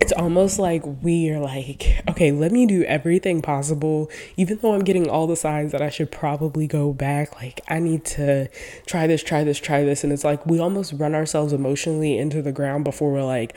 it's 0.00 0.12
almost 0.12 0.58
like 0.58 0.82
we 1.02 1.28
are 1.30 1.38
like, 1.38 2.02
okay, 2.08 2.32
let 2.32 2.52
me 2.52 2.64
do 2.64 2.82
everything 2.84 3.42
possible, 3.42 4.10
even 4.36 4.58
though 4.58 4.72
I'm 4.72 4.82
getting 4.82 5.10
all 5.10 5.26
the 5.26 5.36
signs 5.36 5.72
that 5.72 5.82
I 5.82 5.90
should 5.90 6.10
probably 6.10 6.66
go 6.66 6.92
back. 6.92 7.36
Like, 7.36 7.60
I 7.68 7.80
need 7.80 8.04
to 8.06 8.48
try 8.86 9.06
this, 9.06 9.22
try 9.22 9.44
this, 9.44 9.58
try 9.58 9.84
this. 9.84 10.02
And 10.02 10.12
it's 10.12 10.24
like 10.24 10.44
we 10.46 10.58
almost 10.58 10.94
run 10.94 11.14
ourselves 11.14 11.52
emotionally 11.52 12.16
into 12.16 12.40
the 12.40 12.50
ground 12.50 12.84
before 12.84 13.12
we're 13.12 13.24
like, 13.24 13.54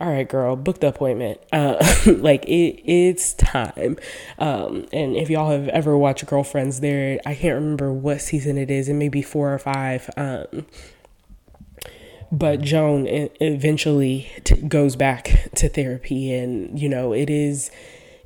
all 0.00 0.10
right, 0.10 0.28
girl, 0.28 0.54
book 0.56 0.80
the 0.80 0.88
appointment. 0.88 1.40
Uh, 1.50 1.76
like 2.06 2.44
it, 2.44 2.82
it's 2.84 3.32
time. 3.34 3.96
Um, 4.38 4.86
and 4.92 5.16
if 5.16 5.30
y'all 5.30 5.50
have 5.50 5.68
ever 5.68 5.96
watched 5.96 6.26
Girlfriends, 6.26 6.80
there, 6.80 7.20
I 7.24 7.34
can't 7.34 7.54
remember 7.54 7.92
what 7.92 8.20
season 8.20 8.58
it 8.58 8.70
is. 8.70 8.88
It 8.88 8.94
may 8.94 9.08
be 9.08 9.22
four 9.22 9.52
or 9.52 9.58
five. 9.58 10.10
Um, 10.16 10.66
but 12.32 12.60
Joan 12.60 13.06
eventually 13.08 14.30
t- 14.44 14.56
goes 14.56 14.96
back 14.96 15.48
to 15.56 15.68
therapy, 15.68 16.32
and 16.32 16.78
you 16.78 16.88
know 16.88 17.12
it 17.12 17.28
is, 17.30 17.70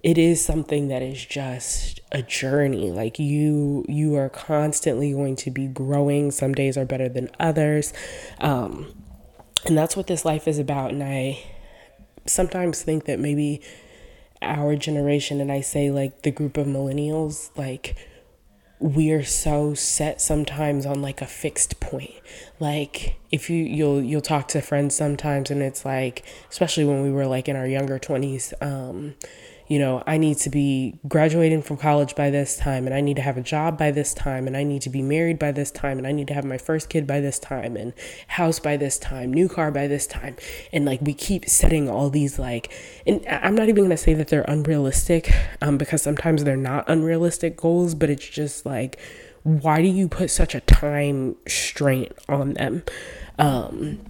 it 0.02 0.18
is 0.18 0.44
something 0.44 0.88
that 0.88 1.02
is 1.02 1.24
just 1.24 2.00
a 2.12 2.22
journey. 2.22 2.90
Like 2.90 3.18
you, 3.18 3.84
you 3.88 4.14
are 4.16 4.28
constantly 4.28 5.12
going 5.12 5.36
to 5.36 5.50
be 5.50 5.66
growing. 5.66 6.30
Some 6.30 6.52
days 6.52 6.76
are 6.76 6.84
better 6.84 7.08
than 7.08 7.30
others. 7.40 7.92
Um, 8.40 8.94
and 9.66 9.76
that's 9.76 9.96
what 9.96 10.06
this 10.06 10.24
life 10.24 10.46
is 10.46 10.58
about. 10.58 10.90
And 10.92 11.02
I, 11.02 11.42
sometimes 12.26 12.82
think 12.82 13.06
that 13.06 13.18
maybe 13.18 13.62
our 14.42 14.76
generation, 14.76 15.40
and 15.40 15.50
I 15.50 15.60
say 15.60 15.90
like 15.90 16.22
the 16.22 16.30
group 16.30 16.56
of 16.56 16.66
millennials, 16.66 17.50
like 17.56 17.96
we 18.78 19.12
are 19.12 19.24
so 19.24 19.74
set 19.74 20.20
sometimes 20.20 20.84
on 20.84 21.00
like 21.00 21.22
a 21.22 21.26
fixed 21.26 21.80
point. 21.80 22.14
Like 22.60 23.16
if 23.30 23.48
you 23.48 23.64
you'll 23.64 24.02
you'll 24.02 24.20
talk 24.20 24.48
to 24.48 24.60
friends 24.60 24.94
sometimes 24.94 25.50
and 25.50 25.62
it's 25.62 25.84
like 25.84 26.24
especially 26.50 26.84
when 26.84 27.02
we 27.02 27.10
were 27.10 27.26
like 27.26 27.48
in 27.48 27.56
our 27.56 27.66
younger 27.66 27.98
20s 27.98 28.52
um 28.62 29.14
you 29.66 29.78
know, 29.78 30.02
I 30.06 30.18
need 30.18 30.38
to 30.38 30.50
be 30.50 30.98
graduating 31.08 31.62
from 31.62 31.78
college 31.78 32.14
by 32.14 32.30
this 32.30 32.56
time, 32.56 32.86
and 32.86 32.94
I 32.94 33.00
need 33.00 33.16
to 33.16 33.22
have 33.22 33.36
a 33.36 33.42
job 33.42 33.78
by 33.78 33.90
this 33.90 34.12
time, 34.12 34.46
and 34.46 34.56
I 34.56 34.62
need 34.62 34.82
to 34.82 34.90
be 34.90 35.00
married 35.00 35.38
by 35.38 35.52
this 35.52 35.70
time, 35.70 35.96
and 35.98 36.06
I 36.06 36.12
need 36.12 36.28
to 36.28 36.34
have 36.34 36.44
my 36.44 36.58
first 36.58 36.88
kid 36.90 37.06
by 37.06 37.20
this 37.20 37.38
time, 37.38 37.76
and 37.76 37.94
house 38.28 38.58
by 38.58 38.76
this 38.76 38.98
time, 38.98 39.32
new 39.32 39.48
car 39.48 39.70
by 39.70 39.86
this 39.86 40.06
time. 40.06 40.36
And 40.72 40.84
like 40.84 41.00
we 41.00 41.14
keep 41.14 41.48
setting 41.48 41.88
all 41.88 42.10
these, 42.10 42.38
like, 42.38 42.72
and 43.06 43.24
I'm 43.26 43.54
not 43.54 43.68
even 43.68 43.84
gonna 43.84 43.96
say 43.96 44.14
that 44.14 44.28
they're 44.28 44.44
unrealistic, 44.46 45.32
um, 45.62 45.78
because 45.78 46.02
sometimes 46.02 46.44
they're 46.44 46.56
not 46.56 46.84
unrealistic 46.88 47.56
goals, 47.56 47.94
but 47.94 48.10
it's 48.10 48.28
just 48.28 48.66
like, 48.66 48.98
why 49.44 49.80
do 49.82 49.88
you 49.88 50.08
put 50.08 50.30
such 50.30 50.54
a 50.54 50.60
time 50.60 51.36
strain 51.46 52.08
on 52.28 52.54
them? 52.54 52.82
Um, 53.38 54.00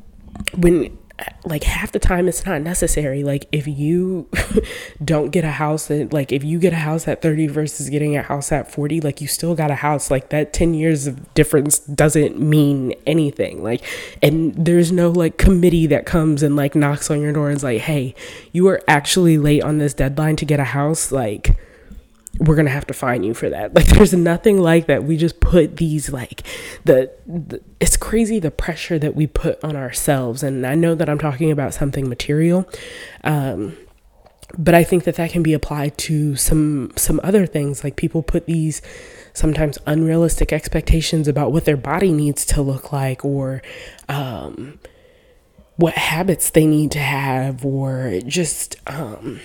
when 0.56 0.98
like 1.44 1.62
half 1.62 1.92
the 1.92 1.98
time 1.98 2.26
it's 2.26 2.44
not 2.44 2.60
necessary. 2.62 3.22
Like 3.22 3.46
if 3.52 3.68
you 3.68 4.28
don't 5.04 5.30
get 5.30 5.44
a 5.44 5.50
house 5.50 5.90
at, 5.90 6.12
like 6.12 6.32
if 6.32 6.42
you 6.42 6.58
get 6.58 6.72
a 6.72 6.76
house 6.76 7.06
at 7.06 7.22
30 7.22 7.46
versus 7.48 7.88
getting 7.88 8.16
a 8.16 8.22
house 8.22 8.50
at 8.50 8.70
40 8.70 9.00
like 9.00 9.20
you 9.20 9.28
still 9.28 9.54
got 9.54 9.70
a 9.70 9.76
house. 9.76 10.10
Like 10.10 10.30
that 10.30 10.52
10 10.52 10.74
years 10.74 11.06
of 11.06 11.32
difference 11.34 11.78
doesn't 11.78 12.40
mean 12.40 12.94
anything. 13.06 13.62
Like 13.62 13.84
and 14.22 14.54
there's 14.54 14.90
no 14.90 15.10
like 15.10 15.38
committee 15.38 15.86
that 15.86 16.06
comes 16.06 16.42
and 16.42 16.56
like 16.56 16.74
knocks 16.74 17.10
on 17.10 17.20
your 17.20 17.32
door 17.32 17.48
and 17.48 17.58
is 17.58 17.64
like 17.64 17.82
hey 17.82 18.14
you 18.52 18.66
are 18.68 18.82
actually 18.88 19.38
late 19.38 19.62
on 19.62 19.78
this 19.78 19.94
deadline 19.94 20.36
to 20.36 20.44
get 20.44 20.58
a 20.58 20.64
house. 20.64 21.12
Like 21.12 21.56
we're 22.40 22.56
gonna 22.56 22.70
have 22.70 22.86
to 22.88 22.94
fine 22.94 23.22
you 23.22 23.34
for 23.34 23.48
that. 23.48 23.74
Like, 23.74 23.86
there's 23.86 24.14
nothing 24.14 24.60
like 24.60 24.86
that. 24.86 25.04
We 25.04 25.16
just 25.16 25.40
put 25.40 25.76
these 25.76 26.10
like 26.10 26.42
the, 26.84 27.12
the, 27.26 27.60
it's 27.80 27.96
crazy 27.96 28.38
the 28.38 28.50
pressure 28.50 28.98
that 28.98 29.14
we 29.14 29.26
put 29.26 29.62
on 29.64 29.76
ourselves. 29.76 30.42
And 30.42 30.66
I 30.66 30.74
know 30.74 30.94
that 30.94 31.08
I'm 31.08 31.18
talking 31.18 31.50
about 31.50 31.74
something 31.74 32.08
material, 32.08 32.68
um, 33.22 33.76
but 34.58 34.74
I 34.74 34.84
think 34.84 35.04
that 35.04 35.16
that 35.16 35.30
can 35.30 35.42
be 35.42 35.52
applied 35.52 35.98
to 35.98 36.36
some 36.36 36.92
some 36.96 37.20
other 37.22 37.46
things. 37.46 37.84
Like 37.84 37.96
people 37.96 38.22
put 38.22 38.46
these 38.46 38.82
sometimes 39.32 39.78
unrealistic 39.86 40.52
expectations 40.52 41.26
about 41.26 41.52
what 41.52 41.64
their 41.64 41.76
body 41.76 42.12
needs 42.12 42.44
to 42.46 42.62
look 42.62 42.92
like, 42.92 43.24
or 43.24 43.62
um, 44.08 44.78
what 45.76 45.94
habits 45.94 46.50
they 46.50 46.66
need 46.66 46.90
to 46.92 47.00
have, 47.00 47.64
or 47.64 48.20
just 48.26 48.76
um, 48.86 49.40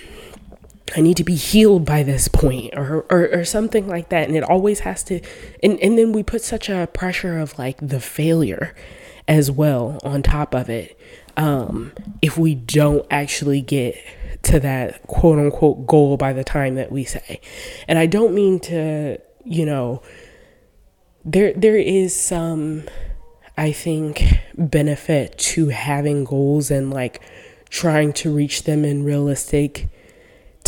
I 0.95 1.01
need 1.01 1.17
to 1.17 1.23
be 1.23 1.35
healed 1.35 1.85
by 1.85 2.03
this 2.03 2.27
point 2.27 2.73
or, 2.75 3.05
or, 3.09 3.29
or 3.31 3.45
something 3.45 3.87
like 3.87 4.09
that. 4.09 4.27
And 4.27 4.35
it 4.35 4.43
always 4.43 4.81
has 4.81 5.03
to, 5.05 5.21
and, 5.61 5.79
and 5.79 5.97
then 5.97 6.11
we 6.11 6.23
put 6.23 6.41
such 6.41 6.69
a 6.69 6.87
pressure 6.93 7.37
of 7.37 7.57
like 7.59 7.77
the 7.85 7.99
failure 7.99 8.75
as 9.27 9.51
well 9.51 9.99
on 10.03 10.23
top 10.23 10.53
of 10.55 10.69
it. 10.69 10.99
Um, 11.37 11.93
if 12.21 12.37
we 12.37 12.55
don't 12.55 13.05
actually 13.09 13.61
get 13.61 13.95
to 14.43 14.59
that 14.59 15.05
quote 15.07 15.39
unquote 15.39 15.85
goal 15.85 16.17
by 16.17 16.33
the 16.33 16.43
time 16.43 16.75
that 16.75 16.91
we 16.91 17.03
say. 17.03 17.41
And 17.87 17.97
I 17.99 18.05
don't 18.05 18.33
mean 18.33 18.59
to, 18.61 19.17
you 19.45 19.65
know, 19.65 20.01
there, 21.23 21.53
there 21.53 21.77
is 21.77 22.15
some, 22.15 22.83
I 23.57 23.71
think, 23.71 24.23
benefit 24.57 25.37
to 25.37 25.69
having 25.69 26.23
goals 26.23 26.71
and 26.71 26.91
like 26.91 27.21
trying 27.69 28.13
to 28.13 28.33
reach 28.33 28.63
them 28.63 28.83
in 28.83 29.03
realistic 29.03 29.89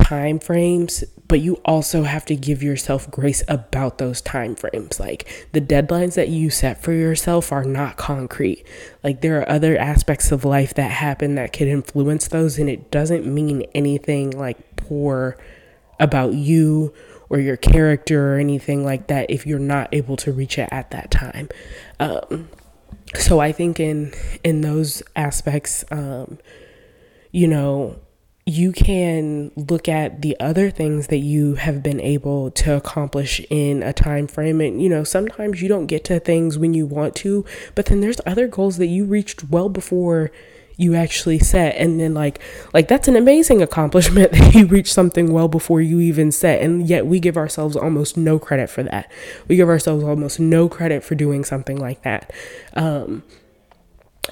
time 0.04 0.40
frames 0.40 1.04
but 1.32 1.40
you 1.40 1.56
also 1.64 2.04
have 2.04 2.26
to 2.26 2.36
give 2.36 2.62
yourself 2.62 3.10
grace 3.10 3.42
about 3.48 4.00
those 4.00 4.20
time 4.20 4.54
frames. 4.54 5.00
Like 5.00 5.48
the 5.54 5.62
deadlines 5.62 6.16
that 6.16 6.28
you 6.28 6.50
set 6.50 6.84
for 6.84 6.92
yourself 6.92 7.54
are 7.54 7.64
not 7.64 7.96
concrete. 7.96 8.66
Like 9.02 9.22
there 9.22 9.40
are 9.40 9.50
other 9.50 9.78
aspects 9.78 10.34
of 10.34 10.44
life 10.44 10.74
that 10.74 10.92
happen 10.92 11.36
that 11.36 11.54
could 11.54 11.70
influence 11.70 12.28
those 12.28 12.60
and 12.60 12.70
it 12.70 12.92
doesn't 12.92 13.26
mean 13.26 13.62
anything 13.74 14.32
like 14.32 14.76
poor 14.76 15.38
about 16.02 16.34
you 16.34 16.94
or 17.30 17.40
your 17.40 17.56
character 17.56 18.36
or 18.36 18.38
anything 18.38 18.84
like 18.84 19.08
that 19.08 19.32
if 19.32 19.48
you're 19.48 19.58
not 19.58 19.88
able 19.94 20.18
to 20.18 20.34
reach 20.34 20.58
it 20.58 20.68
at 20.70 20.92
that 20.92 21.12
time. 21.12 21.48
Um, 21.98 22.50
so 23.16 23.40
i 23.40 23.52
think 23.52 23.78
in 23.78 24.14
in 24.44 24.62
those 24.62 25.04
aspects 25.18 25.84
um, 25.92 26.38
you 27.32 27.46
know 27.46 28.00
you 28.52 28.74
can 28.74 29.50
look 29.56 29.88
at 29.88 30.22
the 30.22 30.38
other 30.40 30.70
things 30.70 31.08
that 31.08 31.20
you 31.20 31.56
have 31.56 31.82
been 31.82 32.02
able 32.02 32.52
to 32.52 32.76
accomplish 32.76 33.40
in 33.50 33.82
a 33.82 33.94
time 33.94 34.28
frame. 34.28 34.60
And 34.60 34.82
you 34.82 34.90
know 34.90 35.04
sometimes 35.04 35.62
you 35.62 35.70
don't 35.70 35.86
get 35.86 36.04
to 36.06 36.20
things 36.20 36.58
when 36.58 36.74
you 36.74 36.86
want 36.86 37.16
to 37.18 37.46
but 37.76 37.86
then 37.86 38.02
there's 38.02 38.20
other 38.26 38.48
goals 38.48 38.78
that 38.78 38.88
you 38.88 39.06
reached 39.06 39.46
well 39.46 39.70
before 39.70 40.32
you 40.76 40.96
actually 40.96 41.40
set. 41.40 41.76
And 41.78 42.00
then 42.00 42.14
like 42.14 42.42
like 42.74 42.88
that's 42.88 43.08
an 43.08 43.16
amazing 43.16 43.62
accomplishment 43.62 44.32
that 44.34 44.54
you 44.54 44.66
reached 44.66 44.94
something 44.94 45.32
well 45.32 45.48
before 45.48 45.80
you 45.80 46.00
even 46.02 46.32
set. 46.32 46.62
And 46.62 46.88
yet 46.88 47.06
we 47.06 47.20
give 47.20 47.38
ourselves 47.38 47.78
almost 47.78 48.18
no 48.18 48.38
credit 48.38 48.70
for 48.70 48.84
that. 48.84 49.10
We 49.48 49.56
give 49.56 49.70
ourselves 49.70 50.04
almost 50.04 50.40
no 50.40 50.68
credit 50.68 51.04
for 51.04 51.16
doing 51.16 51.46
something 51.46 51.78
like 51.78 52.02
that. 52.04 52.34
Um 52.74 53.24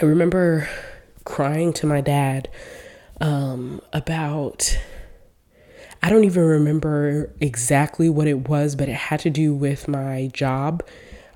i 0.02 0.06
remember 0.06 0.70
crying 1.24 1.74
to 1.74 1.88
my 1.88 2.02
dad 2.02 2.48
um, 3.22 3.82
about 3.94 4.78
I 6.02 6.10
don't 6.10 6.24
even 6.24 6.44
remember 6.44 7.34
exactly 7.42 8.10
what 8.10 8.28
it 8.28 8.48
was, 8.48 8.76
but 8.76 8.88
it 8.88 8.96
had 8.96 9.20
to 9.22 9.30
do 9.30 9.54
with 9.54 9.88
my 9.88 10.30
job. 10.34 10.84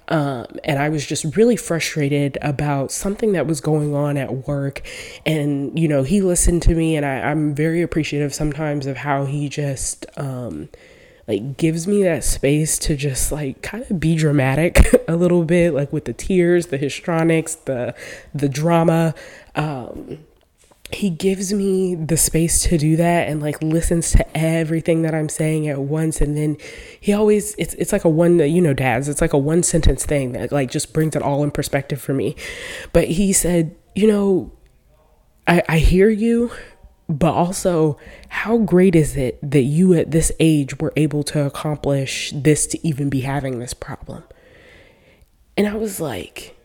Um, 0.07 0.47
and 0.63 0.79
I 0.79 0.89
was 0.89 1.05
just 1.05 1.35
really 1.35 1.55
frustrated 1.55 2.37
about 2.41 2.91
something 2.91 3.33
that 3.33 3.47
was 3.47 3.61
going 3.61 3.95
on 3.95 4.17
at 4.17 4.47
work. 4.47 4.81
And, 5.25 5.77
you 5.77 5.87
know, 5.87 6.03
he 6.03 6.21
listened 6.21 6.61
to 6.63 6.75
me, 6.75 6.95
and 6.95 7.05
I, 7.05 7.31
am 7.31 7.55
very 7.55 7.81
appreciative 7.81 8.33
sometimes 8.33 8.85
of 8.85 8.97
how 8.97 9.25
he 9.25 9.49
just, 9.49 10.05
um, 10.17 10.69
like 11.27 11.55
gives 11.57 11.87
me 11.87 12.03
that 12.03 12.23
space 12.23 12.77
to 12.79 12.97
just 12.97 13.31
like 13.31 13.61
kind 13.61 13.85
of 13.89 13.99
be 13.99 14.15
dramatic 14.15 14.85
a 15.07 15.15
little 15.15 15.45
bit 15.45 15.73
like 15.73 15.93
with 15.93 16.03
the 16.03 16.11
tears 16.11 16.65
the 16.65 16.77
histrionics 16.77 17.55
the 17.63 17.95
the 18.33 18.49
drama 18.49 19.15
um 19.55 20.19
he 20.95 21.09
gives 21.09 21.53
me 21.53 21.95
the 21.95 22.17
space 22.17 22.63
to 22.63 22.77
do 22.77 22.95
that 22.95 23.27
and 23.27 23.41
like 23.41 23.61
listens 23.61 24.11
to 24.11 24.37
everything 24.37 25.01
that 25.03 25.13
I'm 25.13 25.29
saying 25.29 25.67
at 25.67 25.79
once. 25.79 26.21
And 26.21 26.35
then 26.35 26.57
he 26.99 27.13
always 27.13 27.55
it's 27.57 27.73
it's 27.75 27.91
like 27.91 28.03
a 28.03 28.09
one 28.09 28.39
you 28.39 28.61
know 28.61 28.73
dads 28.73 29.07
it's 29.07 29.21
like 29.21 29.33
a 29.33 29.37
one 29.37 29.63
sentence 29.63 30.05
thing 30.05 30.33
that 30.33 30.51
like 30.51 30.71
just 30.71 30.93
brings 30.93 31.15
it 31.15 31.21
all 31.21 31.43
in 31.43 31.51
perspective 31.51 32.01
for 32.01 32.13
me. 32.13 32.35
But 32.91 33.07
he 33.07 33.33
said 33.33 33.75
you 33.95 34.07
know 34.07 34.51
I 35.47 35.63
I 35.69 35.77
hear 35.79 36.09
you 36.09 36.51
but 37.09 37.33
also 37.33 37.97
how 38.29 38.57
great 38.57 38.95
is 38.95 39.15
it 39.15 39.39
that 39.41 39.63
you 39.63 39.93
at 39.93 40.11
this 40.11 40.31
age 40.39 40.79
were 40.79 40.93
able 40.95 41.23
to 41.23 41.45
accomplish 41.45 42.31
this 42.35 42.65
to 42.67 42.87
even 42.87 43.09
be 43.09 43.21
having 43.21 43.59
this 43.59 43.73
problem? 43.73 44.23
And 45.55 45.67
I 45.67 45.75
was 45.75 45.99
like 45.99 46.57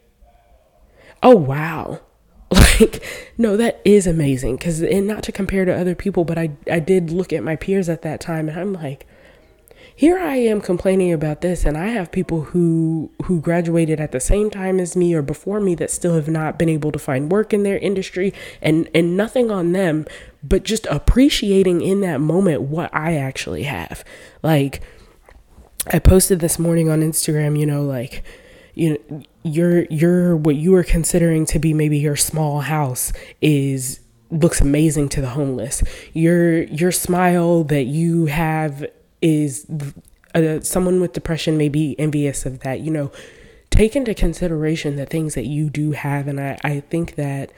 oh 1.22 1.36
wow 1.36 2.00
like 2.52 3.04
no 3.36 3.56
that 3.56 3.80
is 3.84 4.06
amazing 4.06 4.56
because 4.56 4.80
and 4.80 5.06
not 5.06 5.22
to 5.22 5.32
compare 5.32 5.64
to 5.64 5.74
other 5.74 5.94
people 5.94 6.24
but 6.24 6.38
i 6.38 6.50
i 6.70 6.78
did 6.78 7.10
look 7.10 7.32
at 7.32 7.42
my 7.42 7.56
peers 7.56 7.88
at 7.88 8.02
that 8.02 8.20
time 8.20 8.48
and 8.48 8.58
i'm 8.58 8.72
like 8.72 9.06
here 9.94 10.18
i 10.18 10.36
am 10.36 10.60
complaining 10.60 11.12
about 11.12 11.42
this 11.42 11.64
and 11.64 11.76
i 11.76 11.88
have 11.88 12.10
people 12.10 12.44
who 12.44 13.10
who 13.24 13.40
graduated 13.40 14.00
at 14.00 14.12
the 14.12 14.20
same 14.20 14.48
time 14.48 14.80
as 14.80 14.96
me 14.96 15.12
or 15.12 15.20
before 15.20 15.60
me 15.60 15.74
that 15.74 15.90
still 15.90 16.14
have 16.14 16.28
not 16.28 16.58
been 16.58 16.70
able 16.70 16.90
to 16.90 16.98
find 16.98 17.30
work 17.30 17.52
in 17.52 17.64
their 17.64 17.78
industry 17.78 18.32
and 18.62 18.88
and 18.94 19.14
nothing 19.14 19.50
on 19.50 19.72
them 19.72 20.06
but 20.42 20.62
just 20.62 20.86
appreciating 20.86 21.82
in 21.82 22.00
that 22.00 22.20
moment 22.20 22.62
what 22.62 22.94
i 22.94 23.14
actually 23.16 23.64
have. 23.64 24.04
Like 24.42 24.80
i 25.92 25.98
posted 25.98 26.40
this 26.40 26.58
morning 26.58 26.88
on 26.88 27.00
instagram 27.00 27.58
you 27.58 27.66
know 27.66 27.82
like 27.82 28.22
you 28.78 28.90
know 29.10 29.22
your 29.42 29.84
your 29.86 30.36
what 30.36 30.56
you 30.56 30.74
are 30.74 30.84
considering 30.84 31.44
to 31.46 31.58
be 31.58 31.74
maybe 31.74 31.98
your 31.98 32.16
small 32.16 32.60
house 32.60 33.12
is 33.40 34.00
looks 34.30 34.60
amazing 34.60 35.08
to 35.10 35.20
the 35.20 35.30
homeless. 35.30 35.82
Your 36.12 36.62
your 36.64 36.92
smile 36.92 37.64
that 37.64 37.84
you 37.84 38.26
have 38.26 38.86
is 39.20 39.66
uh, 40.34 40.60
someone 40.60 41.00
with 41.00 41.12
depression 41.12 41.56
may 41.56 41.68
be 41.68 41.98
envious 41.98 42.46
of 42.46 42.60
that. 42.60 42.80
You 42.80 42.90
know, 42.90 43.12
take 43.70 43.96
into 43.96 44.14
consideration 44.14 44.96
the 44.96 45.06
things 45.06 45.34
that 45.34 45.46
you 45.46 45.70
do 45.70 45.92
have, 45.92 46.28
and 46.28 46.40
I 46.40 46.58
I 46.62 46.80
think 46.80 47.16
that 47.16 47.50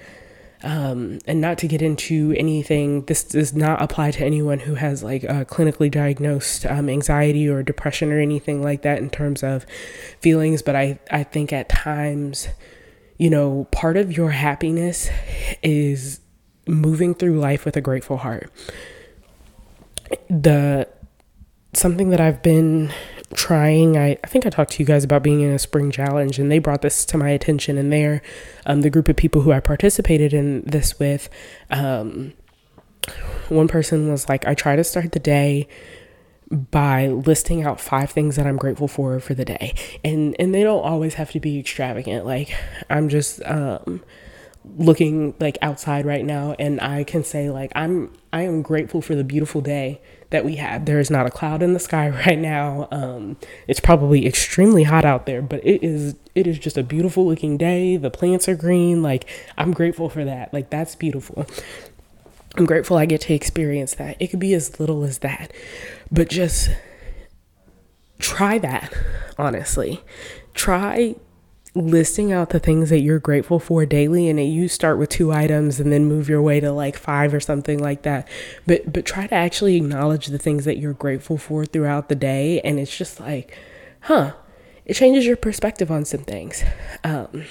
um, 0.62 1.18
and 1.26 1.40
not 1.40 1.58
to 1.58 1.68
get 1.68 1.80
into 1.80 2.34
anything, 2.36 3.04
this 3.06 3.24
does 3.24 3.54
not 3.54 3.80
apply 3.80 4.10
to 4.12 4.24
anyone 4.24 4.60
who 4.60 4.74
has 4.74 5.02
like 5.02 5.24
a 5.24 5.44
clinically 5.46 5.90
diagnosed 5.90 6.66
um, 6.66 6.88
anxiety 6.88 7.48
or 7.48 7.62
depression 7.62 8.12
or 8.12 8.18
anything 8.18 8.62
like 8.62 8.82
that 8.82 8.98
in 8.98 9.10
terms 9.10 9.42
of 9.42 9.64
feelings. 10.20 10.60
But 10.62 10.76
I, 10.76 10.98
I 11.10 11.22
think 11.24 11.52
at 11.52 11.68
times, 11.68 12.48
you 13.16 13.30
know, 13.30 13.68
part 13.72 13.96
of 13.96 14.14
your 14.16 14.30
happiness 14.30 15.08
is 15.62 16.20
moving 16.66 17.14
through 17.14 17.38
life 17.40 17.64
with 17.64 17.76
a 17.76 17.80
grateful 17.80 18.18
heart. 18.18 18.50
The 20.28 20.88
something 21.72 22.10
that 22.10 22.20
I've 22.20 22.42
been 22.42 22.92
trying. 23.34 23.96
I, 23.96 24.18
I 24.22 24.26
think 24.26 24.46
I 24.46 24.50
talked 24.50 24.72
to 24.72 24.82
you 24.82 24.86
guys 24.86 25.04
about 25.04 25.22
being 25.22 25.40
in 25.40 25.50
a 25.50 25.58
spring 25.58 25.90
challenge, 25.90 26.38
and 26.38 26.50
they 26.50 26.58
brought 26.58 26.82
this 26.82 27.04
to 27.06 27.16
my 27.16 27.30
attention. 27.30 27.78
And 27.78 27.92
there, 27.92 28.22
um, 28.66 28.80
the 28.82 28.90
group 28.90 29.08
of 29.08 29.16
people 29.16 29.42
who 29.42 29.52
I 29.52 29.60
participated 29.60 30.32
in 30.32 30.62
this 30.62 30.98
with, 30.98 31.28
um, 31.70 32.32
one 33.48 33.68
person 33.68 34.10
was 34.10 34.28
like, 34.28 34.46
I 34.46 34.54
try 34.54 34.76
to 34.76 34.84
start 34.84 35.12
the 35.12 35.18
day 35.18 35.68
by 36.50 37.06
listing 37.06 37.62
out 37.62 37.80
five 37.80 38.10
things 38.10 38.36
that 38.36 38.46
I'm 38.46 38.56
grateful 38.56 38.88
for 38.88 39.20
for 39.20 39.34
the 39.34 39.44
day. 39.44 39.74
And 40.04 40.34
and 40.38 40.52
they 40.52 40.62
don't 40.62 40.82
always 40.82 41.14
have 41.14 41.30
to 41.32 41.40
be 41.40 41.58
extravagant. 41.60 42.26
Like 42.26 42.52
I'm 42.88 43.08
just 43.08 43.40
um 43.44 44.02
looking 44.76 45.34
like 45.40 45.56
outside 45.62 46.04
right 46.04 46.24
now 46.24 46.54
and 46.58 46.80
I 46.80 47.04
can 47.04 47.24
say 47.24 47.50
like 47.50 47.72
I'm 47.74 48.12
I 48.32 48.42
am 48.42 48.62
grateful 48.62 49.00
for 49.00 49.14
the 49.14 49.24
beautiful 49.24 49.60
day 49.60 50.00
that 50.30 50.44
we 50.44 50.56
have. 50.56 50.86
There 50.86 51.00
is 51.00 51.10
not 51.10 51.26
a 51.26 51.30
cloud 51.30 51.62
in 51.62 51.72
the 51.74 51.80
sky 51.80 52.08
right 52.26 52.38
now. 52.38 52.88
Um, 52.90 53.36
it's 53.68 53.80
probably 53.80 54.26
extremely 54.26 54.84
hot 54.84 55.04
out 55.04 55.26
there, 55.26 55.42
but 55.42 55.64
it 55.64 55.82
is 55.84 56.14
it 56.34 56.46
is 56.46 56.58
just 56.58 56.78
a 56.78 56.82
beautiful 56.82 57.26
looking 57.26 57.56
day. 57.56 57.96
The 57.96 58.10
plants 58.10 58.48
are 58.48 58.56
green. 58.56 59.02
Like 59.02 59.28
I'm 59.58 59.72
grateful 59.72 60.08
for 60.08 60.24
that. 60.24 60.52
Like 60.52 60.70
that's 60.70 60.94
beautiful. 60.96 61.46
I'm 62.56 62.66
grateful 62.66 62.96
I 62.96 63.06
get 63.06 63.22
to 63.22 63.34
experience 63.34 63.94
that. 63.94 64.16
It 64.20 64.28
could 64.28 64.40
be 64.40 64.54
as 64.54 64.80
little 64.80 65.04
as 65.04 65.18
that, 65.18 65.52
but 66.10 66.28
just 66.28 66.70
try 68.18 68.58
that. 68.58 68.92
Honestly, 69.38 70.00
try 70.54 71.14
listing 71.74 72.32
out 72.32 72.50
the 72.50 72.58
things 72.58 72.90
that 72.90 73.00
you're 73.00 73.18
grateful 73.18 73.60
for 73.60 73.86
daily 73.86 74.28
and 74.28 74.40
you 74.40 74.68
start 74.68 74.98
with 74.98 75.08
two 75.08 75.32
items 75.32 75.78
and 75.78 75.92
then 75.92 76.04
move 76.04 76.28
your 76.28 76.42
way 76.42 76.58
to 76.60 76.72
like 76.72 76.96
five 76.96 77.32
or 77.32 77.40
something 77.40 77.78
like 77.78 78.02
that. 78.02 78.28
But 78.66 78.92
but 78.92 79.04
try 79.04 79.26
to 79.26 79.34
actually 79.34 79.76
acknowledge 79.76 80.26
the 80.26 80.38
things 80.38 80.64
that 80.64 80.78
you're 80.78 80.92
grateful 80.92 81.38
for 81.38 81.64
throughout 81.64 82.08
the 82.08 82.16
day 82.16 82.60
and 82.62 82.78
it's 82.80 82.96
just 82.96 83.20
like 83.20 83.56
huh 84.02 84.32
it 84.84 84.94
changes 84.94 85.26
your 85.26 85.36
perspective 85.36 85.90
on 85.90 86.04
some 86.04 86.24
things. 86.24 86.64
Um 87.04 87.44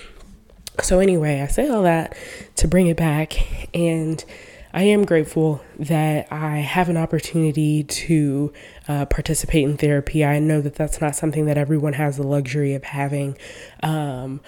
so 0.81 0.99
anyway 0.99 1.41
i 1.41 1.47
say 1.47 1.67
all 1.67 1.83
that 1.83 2.15
to 2.55 2.67
bring 2.67 2.87
it 2.87 2.97
back 2.97 3.33
and 3.75 4.23
I 4.71 4.83
am 4.83 5.03
grateful 5.03 5.61
that 5.79 6.31
I 6.31 6.57
have 6.57 6.89
an 6.89 6.97
opportunity 6.97 7.83
to 7.83 8.53
uh, 8.87 9.05
participate 9.05 9.63
in 9.63 9.77
therapy. 9.77 10.23
I 10.23 10.39
know 10.39 10.61
that 10.61 10.75
that's 10.75 11.01
not 11.01 11.15
something 11.15 11.45
that 11.45 11.57
everyone 11.57 11.93
has 11.93 12.17
the 12.17 12.23
luxury 12.23 12.75
of 12.75 12.83
having. 12.83 13.37
Um, 13.81 14.41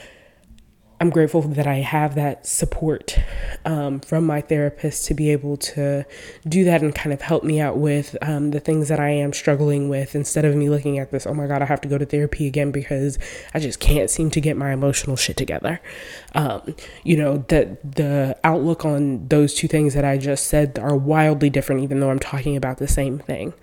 I'm 1.02 1.10
grateful 1.10 1.42
that 1.42 1.66
I 1.66 1.78
have 1.78 2.14
that 2.14 2.46
support 2.46 3.18
um, 3.66 4.02
from 4.02 4.24
my 4.24 4.40
therapist 4.40 5.06
to 5.08 5.16
be 5.16 5.32
able 5.32 5.58
to 5.58 6.06
do 6.48 6.64
that 6.66 6.84
and 6.84 6.94
kind 6.94 7.12
of 7.12 7.24
help 7.24 7.44
me 7.44 7.60
out 7.60 7.78
with 7.78 8.16
um, 8.22 8.52
the 8.52 8.60
things 8.60 8.88
that 8.90 9.00
I 9.00 9.10
am 9.10 9.34
struggling 9.34 9.90
with 9.90 10.14
instead 10.14 10.46
of 10.46 10.56
me 10.56 10.70
looking 10.70 11.00
at 11.00 11.10
this, 11.10 11.26
oh 11.26 11.34
my 11.34 11.48
God, 11.48 11.64
I 11.64 11.66
have 11.66 11.82
to 11.82 11.88
go 11.88 11.98
to 11.98 12.06
therapy 12.06 12.46
again 12.46 12.70
because 12.70 13.18
I 13.52 13.58
just 13.58 13.80
can't 13.80 14.12
seem 14.12 14.30
to 14.30 14.40
get 14.40 14.58
my 14.58 14.72
emotional 14.72 15.16
shit 15.16 15.38
together. 15.38 15.82
Um, 16.36 16.76
you 17.04 17.18
know, 17.18 17.46
that 17.48 17.96
the 17.96 18.38
outlook 18.44 18.86
on 18.86 19.28
those 19.28 19.56
two 19.56 19.68
things 19.68 19.96
that 19.96 20.06
I 20.06 20.20
just 20.20 20.46
said 20.46 20.78
are 20.78 20.96
wildly 20.96 21.50
different, 21.50 21.82
even 21.82 22.00
though 22.00 22.12
I'm 22.12 22.20
talking 22.20 22.56
about 22.56 22.78
the 22.78 22.88
same 22.88 23.18
thing. 23.18 23.56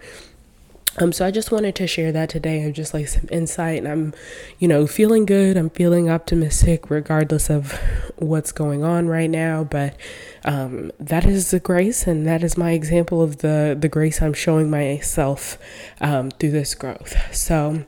Um, 1.00 1.12
so 1.12 1.26
I 1.26 1.30
just 1.30 1.50
wanted 1.52 1.74
to 1.76 1.86
share 1.86 2.12
that 2.12 2.28
today 2.28 2.60
and 2.60 2.74
just 2.74 2.94
like 2.94 3.08
some 3.08 3.28
insight. 3.30 3.78
And 3.78 3.88
I'm, 3.88 4.14
you 4.58 4.68
know, 4.68 4.86
feeling 4.86 5.26
good. 5.26 5.56
I'm 5.56 5.70
feeling 5.70 6.10
optimistic 6.10 6.90
regardless 6.90 7.50
of 7.50 7.72
what's 8.16 8.52
going 8.52 8.84
on 8.84 9.08
right 9.08 9.30
now. 9.30 9.64
But 9.64 9.96
um, 10.44 10.92
that 10.98 11.24
is 11.24 11.50
the 11.50 11.60
grace, 11.60 12.06
and 12.06 12.26
that 12.26 12.42
is 12.42 12.56
my 12.56 12.72
example 12.72 13.22
of 13.22 13.38
the 13.38 13.76
the 13.78 13.88
grace 13.88 14.22
I'm 14.22 14.34
showing 14.34 14.70
myself 14.70 15.58
um, 16.00 16.30
through 16.30 16.52
this 16.52 16.74
growth. 16.74 17.16
So 17.34 17.84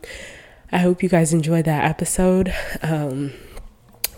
I 0.72 0.78
hope 0.78 1.02
you 1.02 1.08
guys 1.08 1.32
enjoyed 1.32 1.64
that 1.64 1.84
episode. 1.84 2.54
Um, 2.82 3.32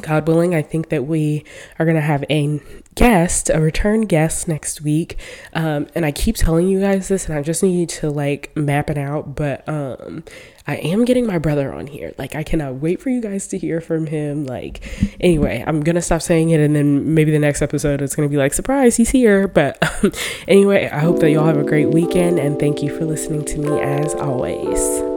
God 0.03 0.27
willing, 0.27 0.55
I 0.55 0.62
think 0.62 0.88
that 0.91 1.07
we 1.07 1.45
are 1.79 1.85
going 1.85 1.97
to 1.97 2.03
have 2.03 2.25
a 2.29 2.61
guest, 2.95 3.51
a 3.51 3.61
return 3.61 4.03
guest 4.03 4.49
next 4.49 4.83
week. 4.83 5.19
Um, 5.55 5.87
and 5.95 6.05
I 6.05 6.12
keep 6.12 6.37
telling 6.37 6.69
you 6.69 6.81
guys 6.81 7.09
this, 7.09 7.27
and 7.27 7.37
I 7.37 7.43
just 7.43 7.62
need 7.62 7.88
to 7.91 8.11
like 8.11 8.55
map 8.57 8.91
it 8.91 8.99
out. 8.99 9.35
But 9.35 9.69
um, 9.69 10.25
I 10.67 10.77
am 10.77 11.05
getting 11.05 11.27
my 11.27 11.38
brother 11.38 11.73
on 11.73 11.87
here. 11.87 12.12
Like, 12.19 12.35
I 12.35 12.43
cannot 12.43 12.77
wait 12.77 13.01
for 13.01 13.11
you 13.11 13.21
guys 13.21 13.47
to 13.49 13.59
hear 13.59 13.81
from 13.81 14.07
him. 14.07 14.45
Like, 14.45 14.85
anyway, 15.21 15.65
I'm 15.67 15.81
going 15.81 15.97
to 15.97 16.03
stop 16.03 16.23
saying 16.23 16.51
it, 16.51 16.61
and 16.61 16.77
then 16.77 17.15
maybe 17.15 17.31
the 17.33 17.38
next 17.38 17.62
episode 17.62 18.03
it's 18.03 18.15
going 18.15 18.29
to 18.29 18.33
be 18.33 18.38
like, 18.38 18.55
surprise, 18.55 18.97
he's 18.97 19.11
here. 19.11 19.49
But 19.49 19.79
um, 20.05 20.12
anyway, 20.49 20.88
I 20.88 21.01
hope 21.01 21.21
that 21.21 21.31
y'all 21.31 21.47
have 21.47 21.59
a 21.59 21.65
great 21.65 21.91
weekend, 21.91 22.38
and 22.38 22.59
thank 22.59 22.83
you 22.83 22.97
for 22.97 23.05
listening 23.05 23.45
to 23.47 23.59
me 23.59 23.81
as 23.81 24.15
always. 24.15 25.12